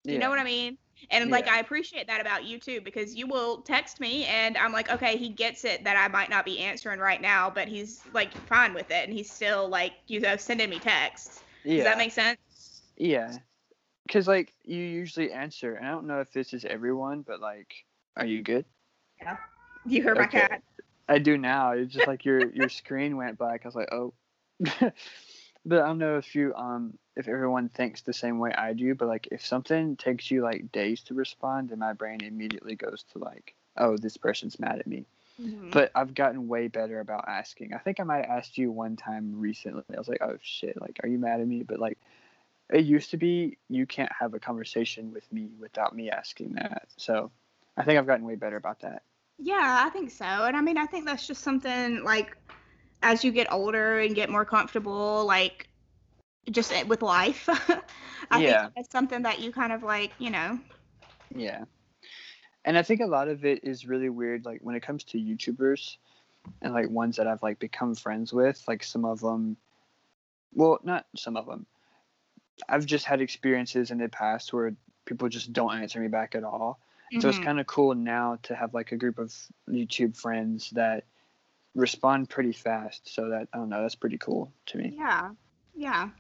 [0.07, 0.79] You know what I mean?
[1.11, 4.73] And like I appreciate that about you too because you will text me and I'm
[4.73, 8.03] like, okay, he gets it that I might not be answering right now, but he's
[8.13, 11.43] like fine with it and he's still like you know sending me texts.
[11.65, 11.77] yeah.
[11.77, 12.83] Does that make sense?
[12.97, 13.39] Yeah.
[14.09, 17.85] Cause like you usually answer, and I don't know if this is everyone, but like,
[18.17, 18.65] are you good?
[19.21, 19.37] Yeah.
[19.87, 20.63] You heard my cat.
[21.09, 21.73] I do now.
[21.73, 23.63] It's just like your your screen went black.
[23.65, 24.15] I was like, oh.
[25.69, 28.95] but I don't know if you um if everyone thinks the same way I do.
[28.95, 33.05] But like if something takes you like days to respond, then my brain immediately goes
[33.13, 35.05] to like, oh, this person's mad at me.
[35.41, 35.73] Mhm.
[35.73, 37.75] But I've gotten way better about asking.
[37.75, 39.85] I think I might have asked you one time recently.
[39.95, 41.63] I was like, oh shit, like are you mad at me?
[41.63, 41.99] But like
[42.71, 46.89] it used to be you can't have a conversation with me without me asking that.
[46.97, 47.31] So
[47.77, 49.03] I think I've gotten way better about that.
[49.39, 50.25] Yeah, I think so.
[50.25, 52.37] And I mean, I think that's just something like
[53.03, 55.69] as you get older and get more comfortable, like
[56.51, 57.49] just with life.
[58.31, 58.61] I Yeah.
[58.61, 60.59] think that's something that you kind of like, you know.
[61.35, 61.65] Yeah.
[62.65, 65.19] And I think a lot of it is really weird like when it comes to
[65.19, 65.97] YouTubers
[66.63, 69.57] and like ones that I've like become friends with, like some of them
[70.55, 71.67] well, not some of them.
[72.69, 74.75] I've just had experiences in the past where
[75.05, 76.79] people just don't answer me back at all.
[77.19, 77.43] So it's Mhm.
[77.45, 79.35] kind of cool now to have like a group of
[79.69, 81.05] YouTube friends that
[81.79, 83.15] respond pretty fast.
[83.15, 84.97] So that I don't know, that's pretty cool to me.
[84.97, 85.31] Yeah.
[85.75, 86.11] Yeah.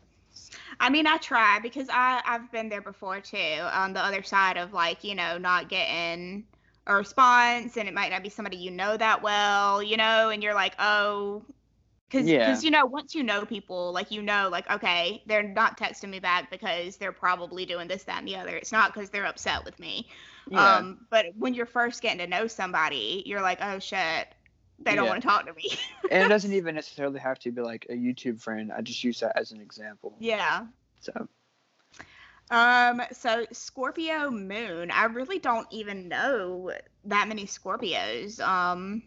[0.81, 4.57] I mean, I try because I I've been there before too, on the other side
[4.57, 6.45] of like, you know, not getting
[6.87, 10.43] a response and it might not be somebody you know that well, you know, and
[10.43, 11.45] you're like, "Oh,
[12.11, 12.45] cuz Yeah.
[12.45, 16.11] cuz you know, once you know people, like you know like, okay, they're not texting
[16.11, 18.57] me back because they're probably doing this that and the other.
[18.57, 20.09] It's not cuz they're upset with me.
[20.51, 20.79] Yeah.
[20.79, 24.29] Um, but when you're first getting to know somebody, you're like, "Oh shit,
[24.85, 25.09] they don't Yeah.
[25.09, 25.71] want to talk to me."
[26.11, 28.73] and it doesn't even necessarily have to be like a YouTube friend.
[28.73, 30.19] I just use that as an example.
[30.19, 30.67] yeah.
[31.01, 31.29] So
[32.51, 36.73] Um, so Scorpio moon, I really don't even know
[37.05, 38.41] that many Scorpios.
[38.41, 39.03] Um,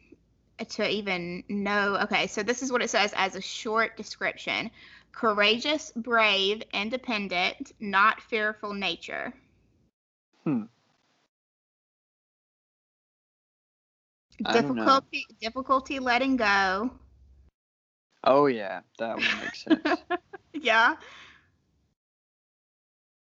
[0.70, 1.98] to even know.
[2.04, 4.70] Okay, so this is what it says as a short description:
[5.12, 9.34] courageous, brave, independent, not fearful nature.
[10.46, 10.64] Hmm.
[14.44, 16.92] Difficulty difficulty letting go.
[18.24, 19.82] Oh yeah, that one makes sense.
[20.54, 20.96] yeah.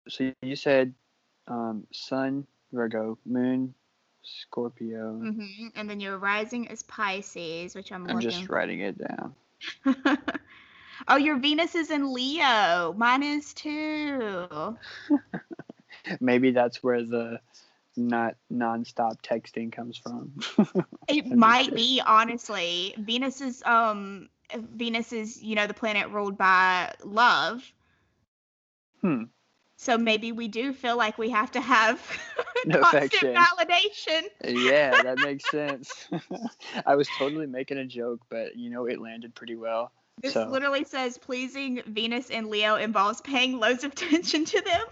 [0.08, 0.94] so you said
[1.46, 3.74] um, Sun, Virgo, Moon,
[4.22, 5.12] Scorpio.
[5.12, 8.30] hmm And then your rising is Pisces, which I'm, I'm looking.
[8.30, 9.34] just writing it down.
[11.08, 12.94] oh, your Venus is in Leo.
[12.96, 14.76] Mine is too.
[16.20, 17.40] Maybe that's where the
[18.08, 20.32] not nonstop texting comes from.
[21.08, 22.94] It might be honestly.
[22.98, 27.72] Venus is um Venus is, you know, the planet ruled by love.
[29.00, 29.24] hmm.
[29.76, 32.00] So maybe we do feel like we have to have
[32.66, 33.34] No constant affection.
[33.34, 34.22] validation.
[34.66, 36.06] Yeah, that makes sense.
[36.84, 39.90] I was totally making a joke, but you know it landed pretty well.
[40.20, 44.82] This So- literally says pleasing Venus and Leo involves paying loads of attention to them.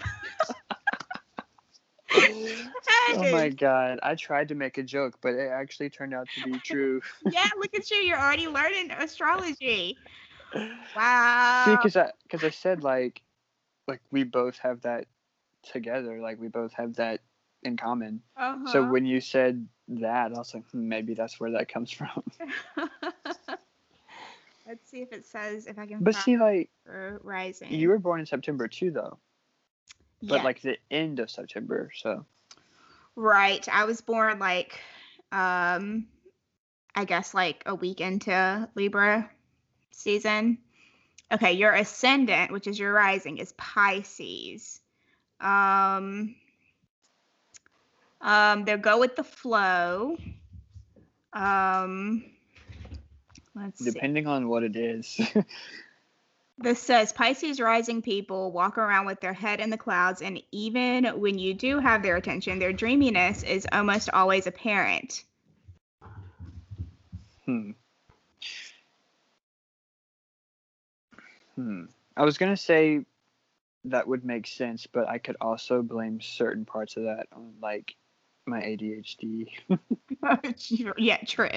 [3.09, 6.41] Oh my god, I tried to make a joke, but it actually turned out to
[6.41, 7.01] be true.
[7.27, 7.99] yeah, look at you.
[7.99, 9.99] You're already learning astrology.
[10.95, 11.59] Wow.
[11.59, 13.23] See, because I because I said like
[13.87, 15.07] like we both have that
[15.63, 17.21] together, like we both have that
[17.63, 18.23] in common.
[18.65, 18.85] So Uh-huh.
[18.85, 22.23] when you said that, I was like, hmm, maybe that's where that comes from.
[24.67, 26.71] Let's see if it says if I can But find see, like
[27.23, 27.69] rising.
[27.69, 29.19] you were born in September too, though.
[30.23, 30.43] But Yeah.
[30.43, 32.25] like the end of September, so
[33.17, 33.67] Right.
[33.69, 34.81] I was born like
[35.33, 36.07] um
[36.95, 39.31] I guess like a week into Libra
[39.91, 40.59] season.
[41.31, 44.81] Okay, your ascendant, which is your rising, is Pisces.
[45.41, 46.35] Um
[48.21, 50.17] um they'll go with the flow.
[51.33, 52.25] Um
[53.55, 54.01] let's see.
[54.01, 55.21] depending on what it is.
[56.61, 61.05] This says Pisces rising people walk around with their head in the clouds, and even
[61.21, 65.23] when you do have their attention, their dreaminess is almost always apparent.
[67.45, 67.71] hmm.
[71.55, 71.85] Hmm.
[72.17, 73.05] I was gonna say
[73.85, 77.95] that would make sense, but I could also blame certain parts of that on like
[78.47, 79.49] my ADHD.
[80.99, 81.49] yeah, true.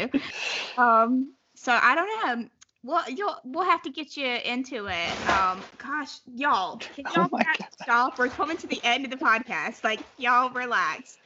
[0.78, 2.50] Um, so I don't know.
[2.84, 5.30] Well, you'll we'll have to get you into it.
[5.30, 7.46] Um, gosh, y'all, can Oh y'all God.
[7.82, 8.18] stop?
[8.18, 9.84] We're coming to the end of the podcast.
[9.84, 11.18] Like, y'all relax.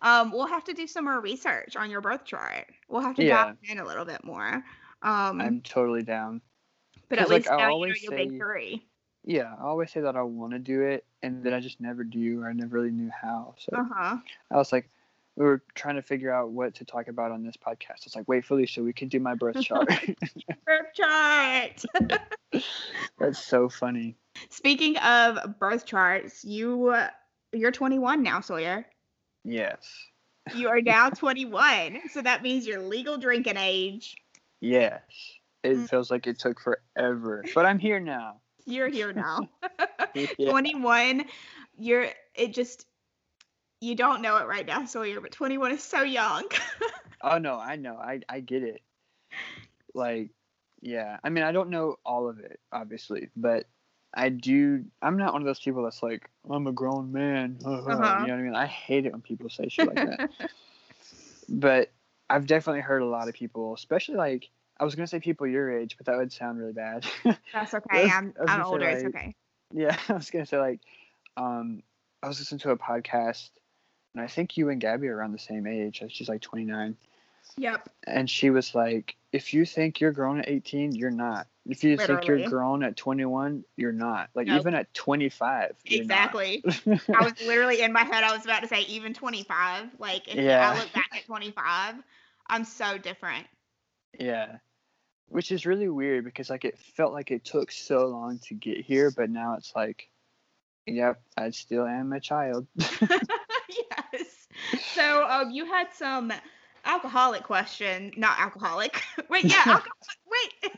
[0.00, 2.66] Um, we'll have to do some more research on your birth chart.
[2.88, 3.44] We'll have to Yeah.
[3.44, 4.64] dive in a little bit more.
[5.02, 6.40] Um, I'm totally down.
[7.08, 8.86] but at like, least I now you know always your big say- three.
[9.24, 12.02] Yeah, I always say that I want to do it, and then I just never
[12.02, 13.54] do, or I never really knew how.
[13.58, 14.16] So Uh huh.
[14.50, 14.90] I was like,
[15.36, 18.04] we were trying to figure out what to talk about on this podcast.
[18.06, 19.88] It's like, wait, Felicia, we can do my birth chart.
[20.66, 21.82] Birth chart.
[23.18, 24.16] That's so funny.
[24.50, 27.08] Speaking of birth charts, you uh,
[27.52, 28.86] you're 21 now, Sawyer.
[29.44, 29.86] Yes.
[30.54, 34.16] You are now 21, so that means you're legal drinking age.
[34.60, 35.00] Yes.
[35.62, 35.88] It Mm.
[35.88, 38.40] feels like it took forever, but I'm here now.
[38.66, 39.48] You're here now.
[40.14, 40.50] Yeah.
[40.50, 41.24] 21.
[41.78, 42.86] You're it just
[43.82, 46.44] you don't know it right now, Sawyer, but 21 is so young.
[47.24, 47.94] Oh no, I know.
[47.98, 48.82] I I get it.
[49.94, 50.30] Like,
[50.80, 51.18] yeah.
[51.22, 53.66] I mean, I don't know all of it, obviously, but
[54.12, 54.84] I do.
[55.00, 57.58] I'm not one of those people that's like, I'm a grown man.
[57.64, 57.92] You know Uh-huh.
[58.26, 58.54] what I mean?
[58.56, 60.30] I hate it when people say shit like that.
[61.48, 61.92] but
[62.28, 64.48] I've definitely heard a lot of people, especially like
[64.80, 67.06] I was gonna say people your age, but that would sound really bad.
[67.52, 68.02] That's okay.
[68.02, 68.88] was- I'm I'm older.
[68.88, 69.34] It's okay.
[69.72, 70.80] yeah, I was gonna say like,
[71.36, 71.82] um,
[72.22, 73.50] I was listening to a podcast,
[74.14, 76.02] and I think you and Gabby are around the same age.
[76.08, 76.96] She's like 29
[77.56, 77.88] Yep.
[78.06, 81.46] and she was like, "If you think you're grown at 18, you're not.
[81.66, 84.30] If you think you're grown at 21, you're not.
[84.34, 84.60] Like Nope.
[84.60, 86.64] even at 25, you're not." Exactly.
[87.14, 88.24] I was literally in my head.
[88.24, 89.90] I was about to say even 25.
[89.98, 90.70] Like if Yeah.
[90.72, 91.94] I look back at 25,
[92.48, 93.46] I'm so different.
[94.18, 94.58] yeah,
[95.28, 98.78] which is really weird because like it felt like it took so long to get
[98.80, 100.08] here, but now it's like,
[100.86, 102.66] yep, I still am a child.
[104.94, 106.32] So um, you had some
[106.84, 109.02] alcoholic question, not alcoholic.
[109.28, 109.90] Wait, yeah, alcoholic.
[110.26, 110.72] Wait.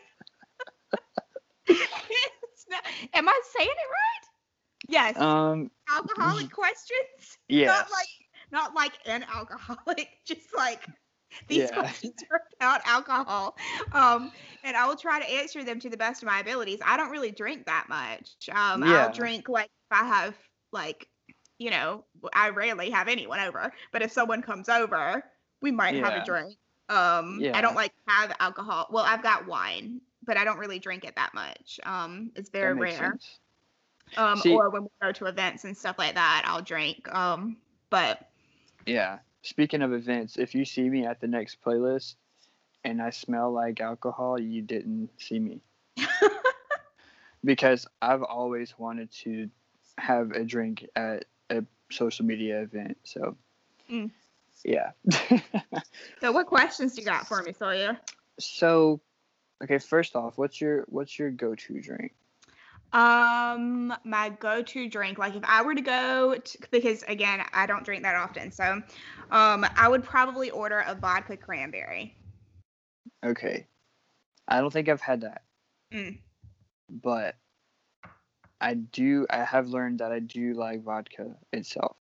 [2.71, 2.85] Not-
[3.15, 4.29] am I saying it right?
[4.89, 5.17] Yes.
[5.19, 7.39] um, alcoholic questions.
[7.49, 8.09] yes, Not like
[8.51, 10.87] not like an alcoholic, just like
[11.49, 11.79] these Yeah.
[11.81, 13.57] questions are about alcohol.
[13.93, 14.31] Um,
[14.63, 16.79] and I will try to answer them to the best of my abilities.
[16.85, 18.31] I don't really drink that much.
[18.51, 19.07] Um, Yeah.
[19.07, 20.35] I'll drink like if I have
[20.73, 21.09] like,
[21.59, 25.23] you know, I rarely have anyone over, but if someone comes over,
[25.61, 26.57] we might have a drink.
[26.89, 28.89] Um, I don't like have alcohol.
[28.91, 31.81] Well, I've got wine, but I don't really drink it that much.
[31.85, 33.39] Um, it's very rare sense.
[34.17, 37.13] um, See- or when we go to events and stuff like that, I'll drink.
[37.15, 37.57] Um,
[37.91, 38.31] but
[38.87, 42.17] Yeah, speaking of events, if you see me at the next playlist
[42.85, 45.63] and I smell like alcohol, you didn't see me.
[47.45, 49.49] because I've always wanted to
[49.99, 51.25] have a drink at
[51.59, 52.99] a social media event.
[53.05, 53.37] So,
[53.91, 54.11] Mm.
[54.65, 54.93] yeah.
[56.21, 57.99] So what questions you got for me, Sawyer?
[58.39, 59.01] so,
[59.63, 62.13] okay, first off, what's your what's your go-to drink?
[62.93, 67.85] Um, my go-to drink, like if I were to go, to, because again, I don't
[67.85, 68.81] drink that often, so
[69.31, 72.17] um, I would probably order a vodka cranberry.
[73.25, 73.67] Okay.
[74.47, 75.43] I don't think I've had that.
[75.93, 76.19] Mm.
[76.91, 77.37] But
[78.65, 81.97] I do I have learned that I do like vodka itself.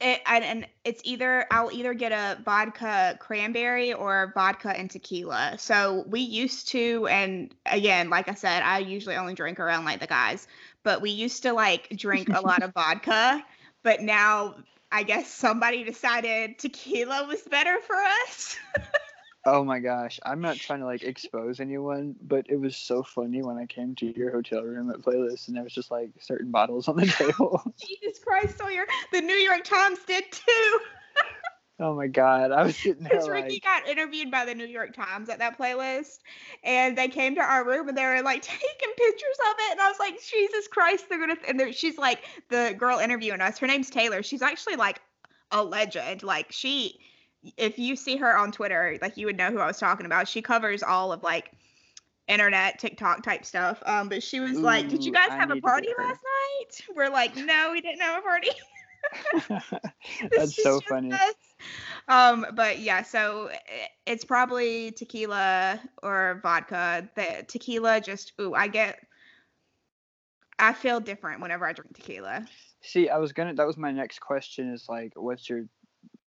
[0.00, 5.56] It, and, and it's either I'll either get a vodka cranberry or vodka and tequila.
[5.58, 10.00] So we used to, and again, like I said, I usually only drink around like
[10.00, 10.48] the guys,
[10.84, 13.44] but we used to like drink a lot of vodka.
[13.82, 14.54] But now
[14.90, 18.56] I guess somebody decided tequila was better for us.
[19.46, 23.42] Oh my gosh, I'm not trying to like expose anyone, but it was so funny
[23.42, 26.50] when I came to your hotel room at Playlist and there was just like certain
[26.50, 27.62] bottles on the table.
[27.78, 28.84] Jesus Christ, Sawyer.
[29.12, 30.78] The New York Times did too.
[31.80, 34.66] oh my god, I was sitting there Because Ricky like, got interviewed by the New
[34.66, 36.18] York Times at that playlist,
[36.62, 39.80] and they came to our room and they were like taking pictures of it, and
[39.80, 41.36] I was like, Jesus Christ, they're gonna.
[41.48, 43.58] And they're, she's like the girl interviewing us.
[43.58, 44.22] Her name's Taylor.
[44.22, 45.00] She's actually like
[45.50, 46.22] a legend.
[46.22, 47.00] Like she,
[47.56, 50.28] if you see her on Twitter, like you would know who I was talking about.
[50.28, 51.52] She covers all of like
[52.28, 53.82] internet TikTok type stuff.
[53.84, 57.10] Um, but she was like, "Did you guys I have a party last night?" We're
[57.10, 58.50] like, "No, we didn't have a party."
[60.36, 61.12] That's so funny.
[61.12, 61.34] us.
[62.08, 63.50] Um, but yeah, so
[64.06, 67.08] it's probably tequila or vodka.
[67.14, 68.98] The tequila just ooh, I get
[70.58, 72.46] I feel different whenever I drink tequila.
[72.82, 75.64] See, I was gonna that was my next question is like what's your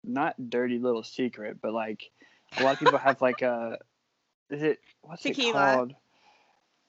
[0.03, 2.09] not dirty little secret, but like
[2.57, 3.77] a lot of people have like a
[4.49, 5.93] is it what's it called?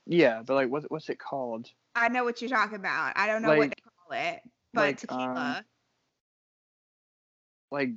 [0.07, 1.71] Yeah, but like what what's it called?
[1.95, 3.13] I know what you're talking about.
[3.17, 4.43] I don't know what Like- they call it,
[4.73, 5.57] but like, tequila.
[5.59, 5.65] um,
[7.71, 7.91] Like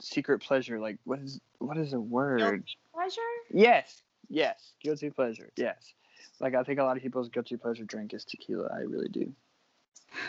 [0.00, 2.38] secret pleasure, like what is what is a word?
[2.40, 3.20] Guilty pleasure?
[3.50, 5.50] Yes, yes, guilty pleasure.
[5.56, 5.92] Yes,
[6.40, 8.68] like I think a lot of people's guilty pleasure drink is tequila.
[8.72, 9.32] I really do.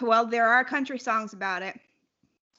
[0.02, 1.80] Well, there are country songs about it.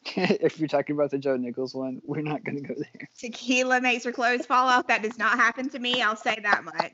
[0.16, 3.08] if you're talking about the Joe Nichols one, we're not gonna go there.
[3.18, 4.86] Tequila makes her clothes fall off.
[4.86, 6.00] That does not happen to me.
[6.02, 6.92] I'll say that much.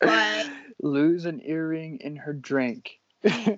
[0.00, 0.50] But
[0.82, 2.98] lose an earring in her drink.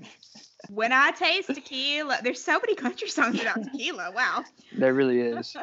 [0.68, 4.12] when I taste tequila, there's so many country songs about tequila.
[4.14, 4.44] Wow.
[4.76, 5.56] there really is.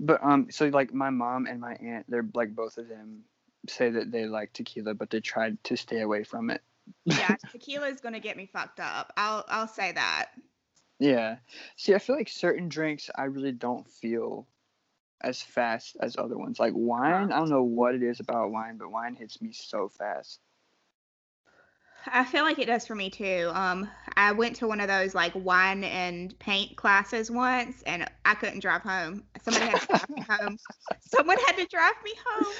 [0.00, 3.24] But um, so like my mom and my aunt, they're like both of them
[3.68, 6.62] say that they like tequila, but they tried to stay away from it.
[7.04, 9.12] yeah, tequila is gonna get me fucked up.
[9.16, 10.26] I'll I'll say that.
[10.98, 11.36] Yeah.
[11.76, 14.46] See, I feel like certain drinks I really don't feel
[15.20, 16.58] as fast as other ones.
[16.58, 19.88] Like wine, I don't know what it is about wine, but wine hits me so
[19.88, 20.40] fast.
[22.06, 23.50] I feel like it does for me too.
[23.52, 28.34] Um, I went to one of those like wine and paint classes once, and I
[28.34, 29.24] couldn't drive home.
[29.42, 30.58] Somebody had to drive me home.
[31.00, 32.54] Someone had to drive me home.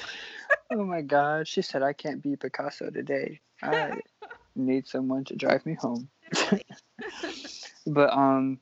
[0.73, 3.39] oh my god, she said I can't be Picasso today.
[3.63, 3.99] I
[4.55, 6.09] need someone to drive me home.
[7.87, 8.59] But um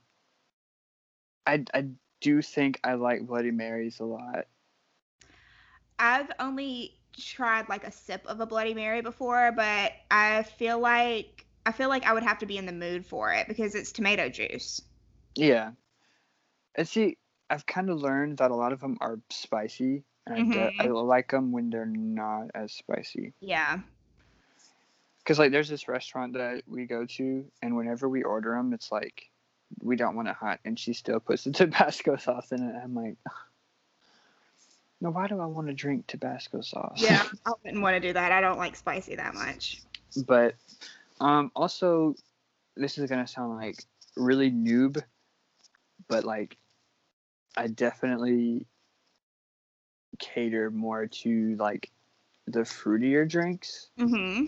[1.45, 1.88] I I
[2.22, 4.47] do think I like Bloody Marys a lot.
[5.99, 11.45] I've only tried like a sip of a Bloody Mary before, but I feel like
[11.65, 13.91] I feel like I would have to be in the mood for it because it's
[13.91, 14.82] tomato juice.
[15.36, 15.72] Yeah.
[16.76, 17.18] And see,
[17.49, 20.88] I've kind of learned that a lot of them are spicy, and I, de- I
[20.88, 23.34] like them when they're not as spicy.
[23.39, 23.80] Yeah.
[25.28, 28.93] Cause like there's this restaurant that we go to, and whenever we order them, it's
[28.93, 29.30] like
[29.82, 32.73] we don't want it hot, and she still puts the Tabasco sauce in it.
[32.82, 33.17] I'm like,
[35.01, 37.01] no, why do I want to drink Tabasco sauce?
[37.01, 37.21] Yeah.
[37.45, 38.32] I wouldn't want to do that.
[38.32, 39.82] I don't like spicy that much.
[40.25, 40.55] but
[41.19, 42.15] um, also,
[42.78, 43.84] this is gonna sound like
[44.15, 45.03] really noob,
[46.07, 46.55] but like
[47.57, 48.65] I definitely
[50.19, 51.91] cater more to like
[52.45, 54.45] the fruitier drinks Mm-hmm.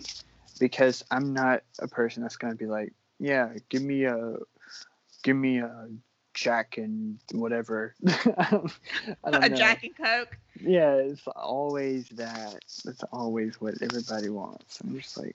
[0.60, 4.36] Because I'm not a person that's gonna be like, yeah, give me a,
[5.24, 5.88] give me a
[6.34, 7.94] Jack and whatever.
[8.06, 8.72] I don't,
[9.24, 9.48] I don't A.
[9.50, 10.38] Jack and Coke.
[10.60, 12.60] Yeah, it's always that.
[12.84, 14.80] That's always what everybody wants.
[14.80, 15.34] I'm just like,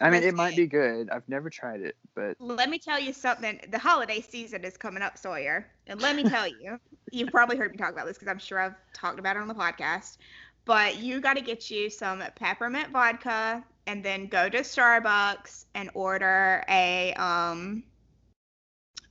[0.00, 1.10] I mean, it might be good.
[1.10, 3.60] I've never tried it, but Let me tell you something.
[3.70, 5.68] The holiday season is coming up, Sawyer.
[5.86, 6.78] And let me tell you,
[7.12, 9.48] you've probably heard me talk about this because I'm sure I've talked about it on
[9.48, 10.18] the podcast.
[10.64, 15.90] But you got to get you some peppermint vodka and then go to Starbucks and
[15.94, 17.82] order a um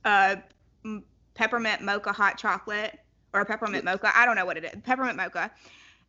[0.04, 0.38] a
[1.34, 2.98] peppermint mocha hot chocolate
[3.32, 4.10] or a peppermint mocha.
[4.14, 4.80] I don't know what it is.
[4.82, 5.50] Peppermint mocha.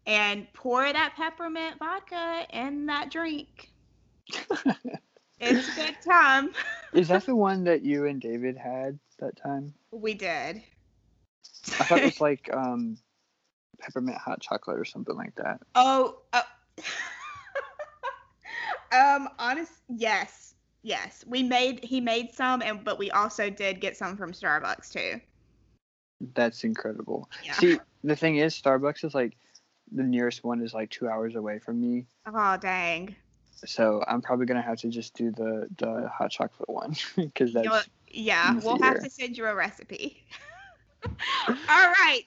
[0.05, 3.71] And pour that peppermint vodka in that drink.
[5.39, 6.51] it's a good time.
[6.93, 9.73] Is that the one that you and David had that time?
[9.91, 10.61] We did.
[11.79, 12.97] I thought it was like um,
[13.79, 15.61] peppermint hot chocolate or something like that.
[15.75, 16.41] Oh, uh,
[18.93, 21.23] um, honest, yes, yes.
[21.27, 25.21] We made he made some, and but we also did get some from Starbucks too.
[26.35, 27.29] That's incredible.
[27.43, 27.53] Yeah.
[27.53, 29.37] See, the thing is, Starbucks is like
[29.91, 33.15] the nearest one is like two hours away from me, Oh dang.
[33.65, 37.65] so I'm probably gonna have to just do the the hot chocolate one because that's
[37.65, 37.87] You know what?
[38.11, 40.23] yeah, we'll have to send you a recipe.
[41.69, 42.23] All right.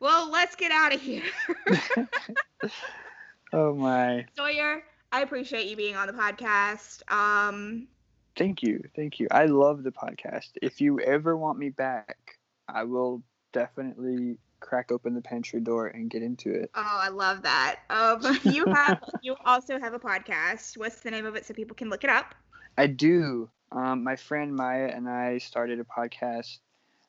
[0.00, 1.22] Well, let's get out of here.
[3.52, 4.26] oh my.
[4.36, 4.82] Sawyer,
[5.12, 7.02] I appreciate you being on the podcast.
[7.10, 7.88] Um,
[8.36, 9.26] Thank you, thank you.
[9.30, 10.50] I love the podcast.
[10.62, 12.38] If you ever want me back,
[12.68, 16.70] I will definitely crack open the pantry door and get into it.
[16.74, 17.80] oh, I love that.
[17.90, 20.78] Um, you have you also have a podcast.
[20.78, 22.34] What's the name of it so people can look it up?
[22.78, 23.50] I do.
[23.72, 26.58] Um, my friend Maya and I started a podcast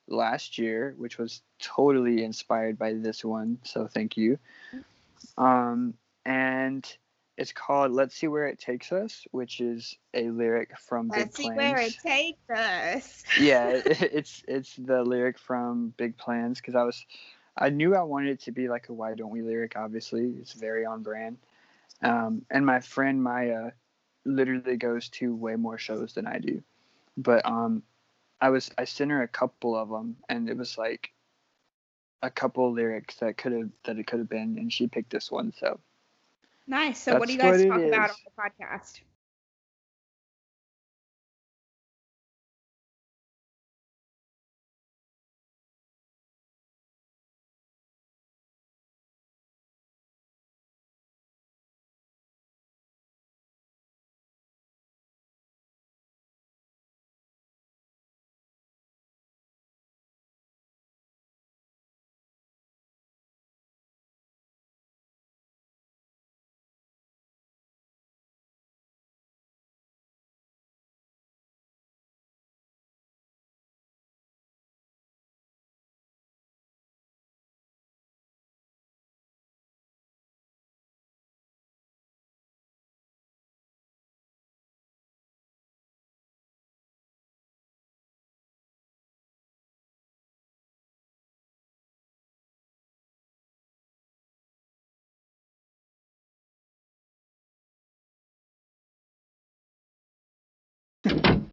[0.07, 3.59] last year, which was totally inspired by this one.
[3.63, 4.37] So thank you.
[5.37, 5.93] Um,
[6.25, 6.85] and
[7.41, 11.35] it's called "Let's See Where It Takes Us," which is a lyric from Let's Big
[11.35, 11.57] see Plans.
[11.57, 13.23] where it takes us.
[13.41, 17.03] yeah, it, it's it's the lyric from Big Plans because I was
[17.57, 19.75] I knew I wanted it to be like a "Why Don't We" lyric.
[19.75, 21.37] Obviously, it's very on brand.
[22.03, 23.71] Um, and my friend Maya
[24.23, 26.61] literally goes to way more shows than I do,
[27.17, 27.81] but um,
[28.39, 31.11] I was I sent her a couple of them, and it was like
[32.21, 35.31] a couple lyrics that could have that it could have been, and she picked this
[35.31, 35.53] one.
[35.59, 35.79] So
[36.67, 37.01] Nice.
[37.03, 38.15] So, what do you guys what talk about is.
[38.15, 39.01] on the podcast?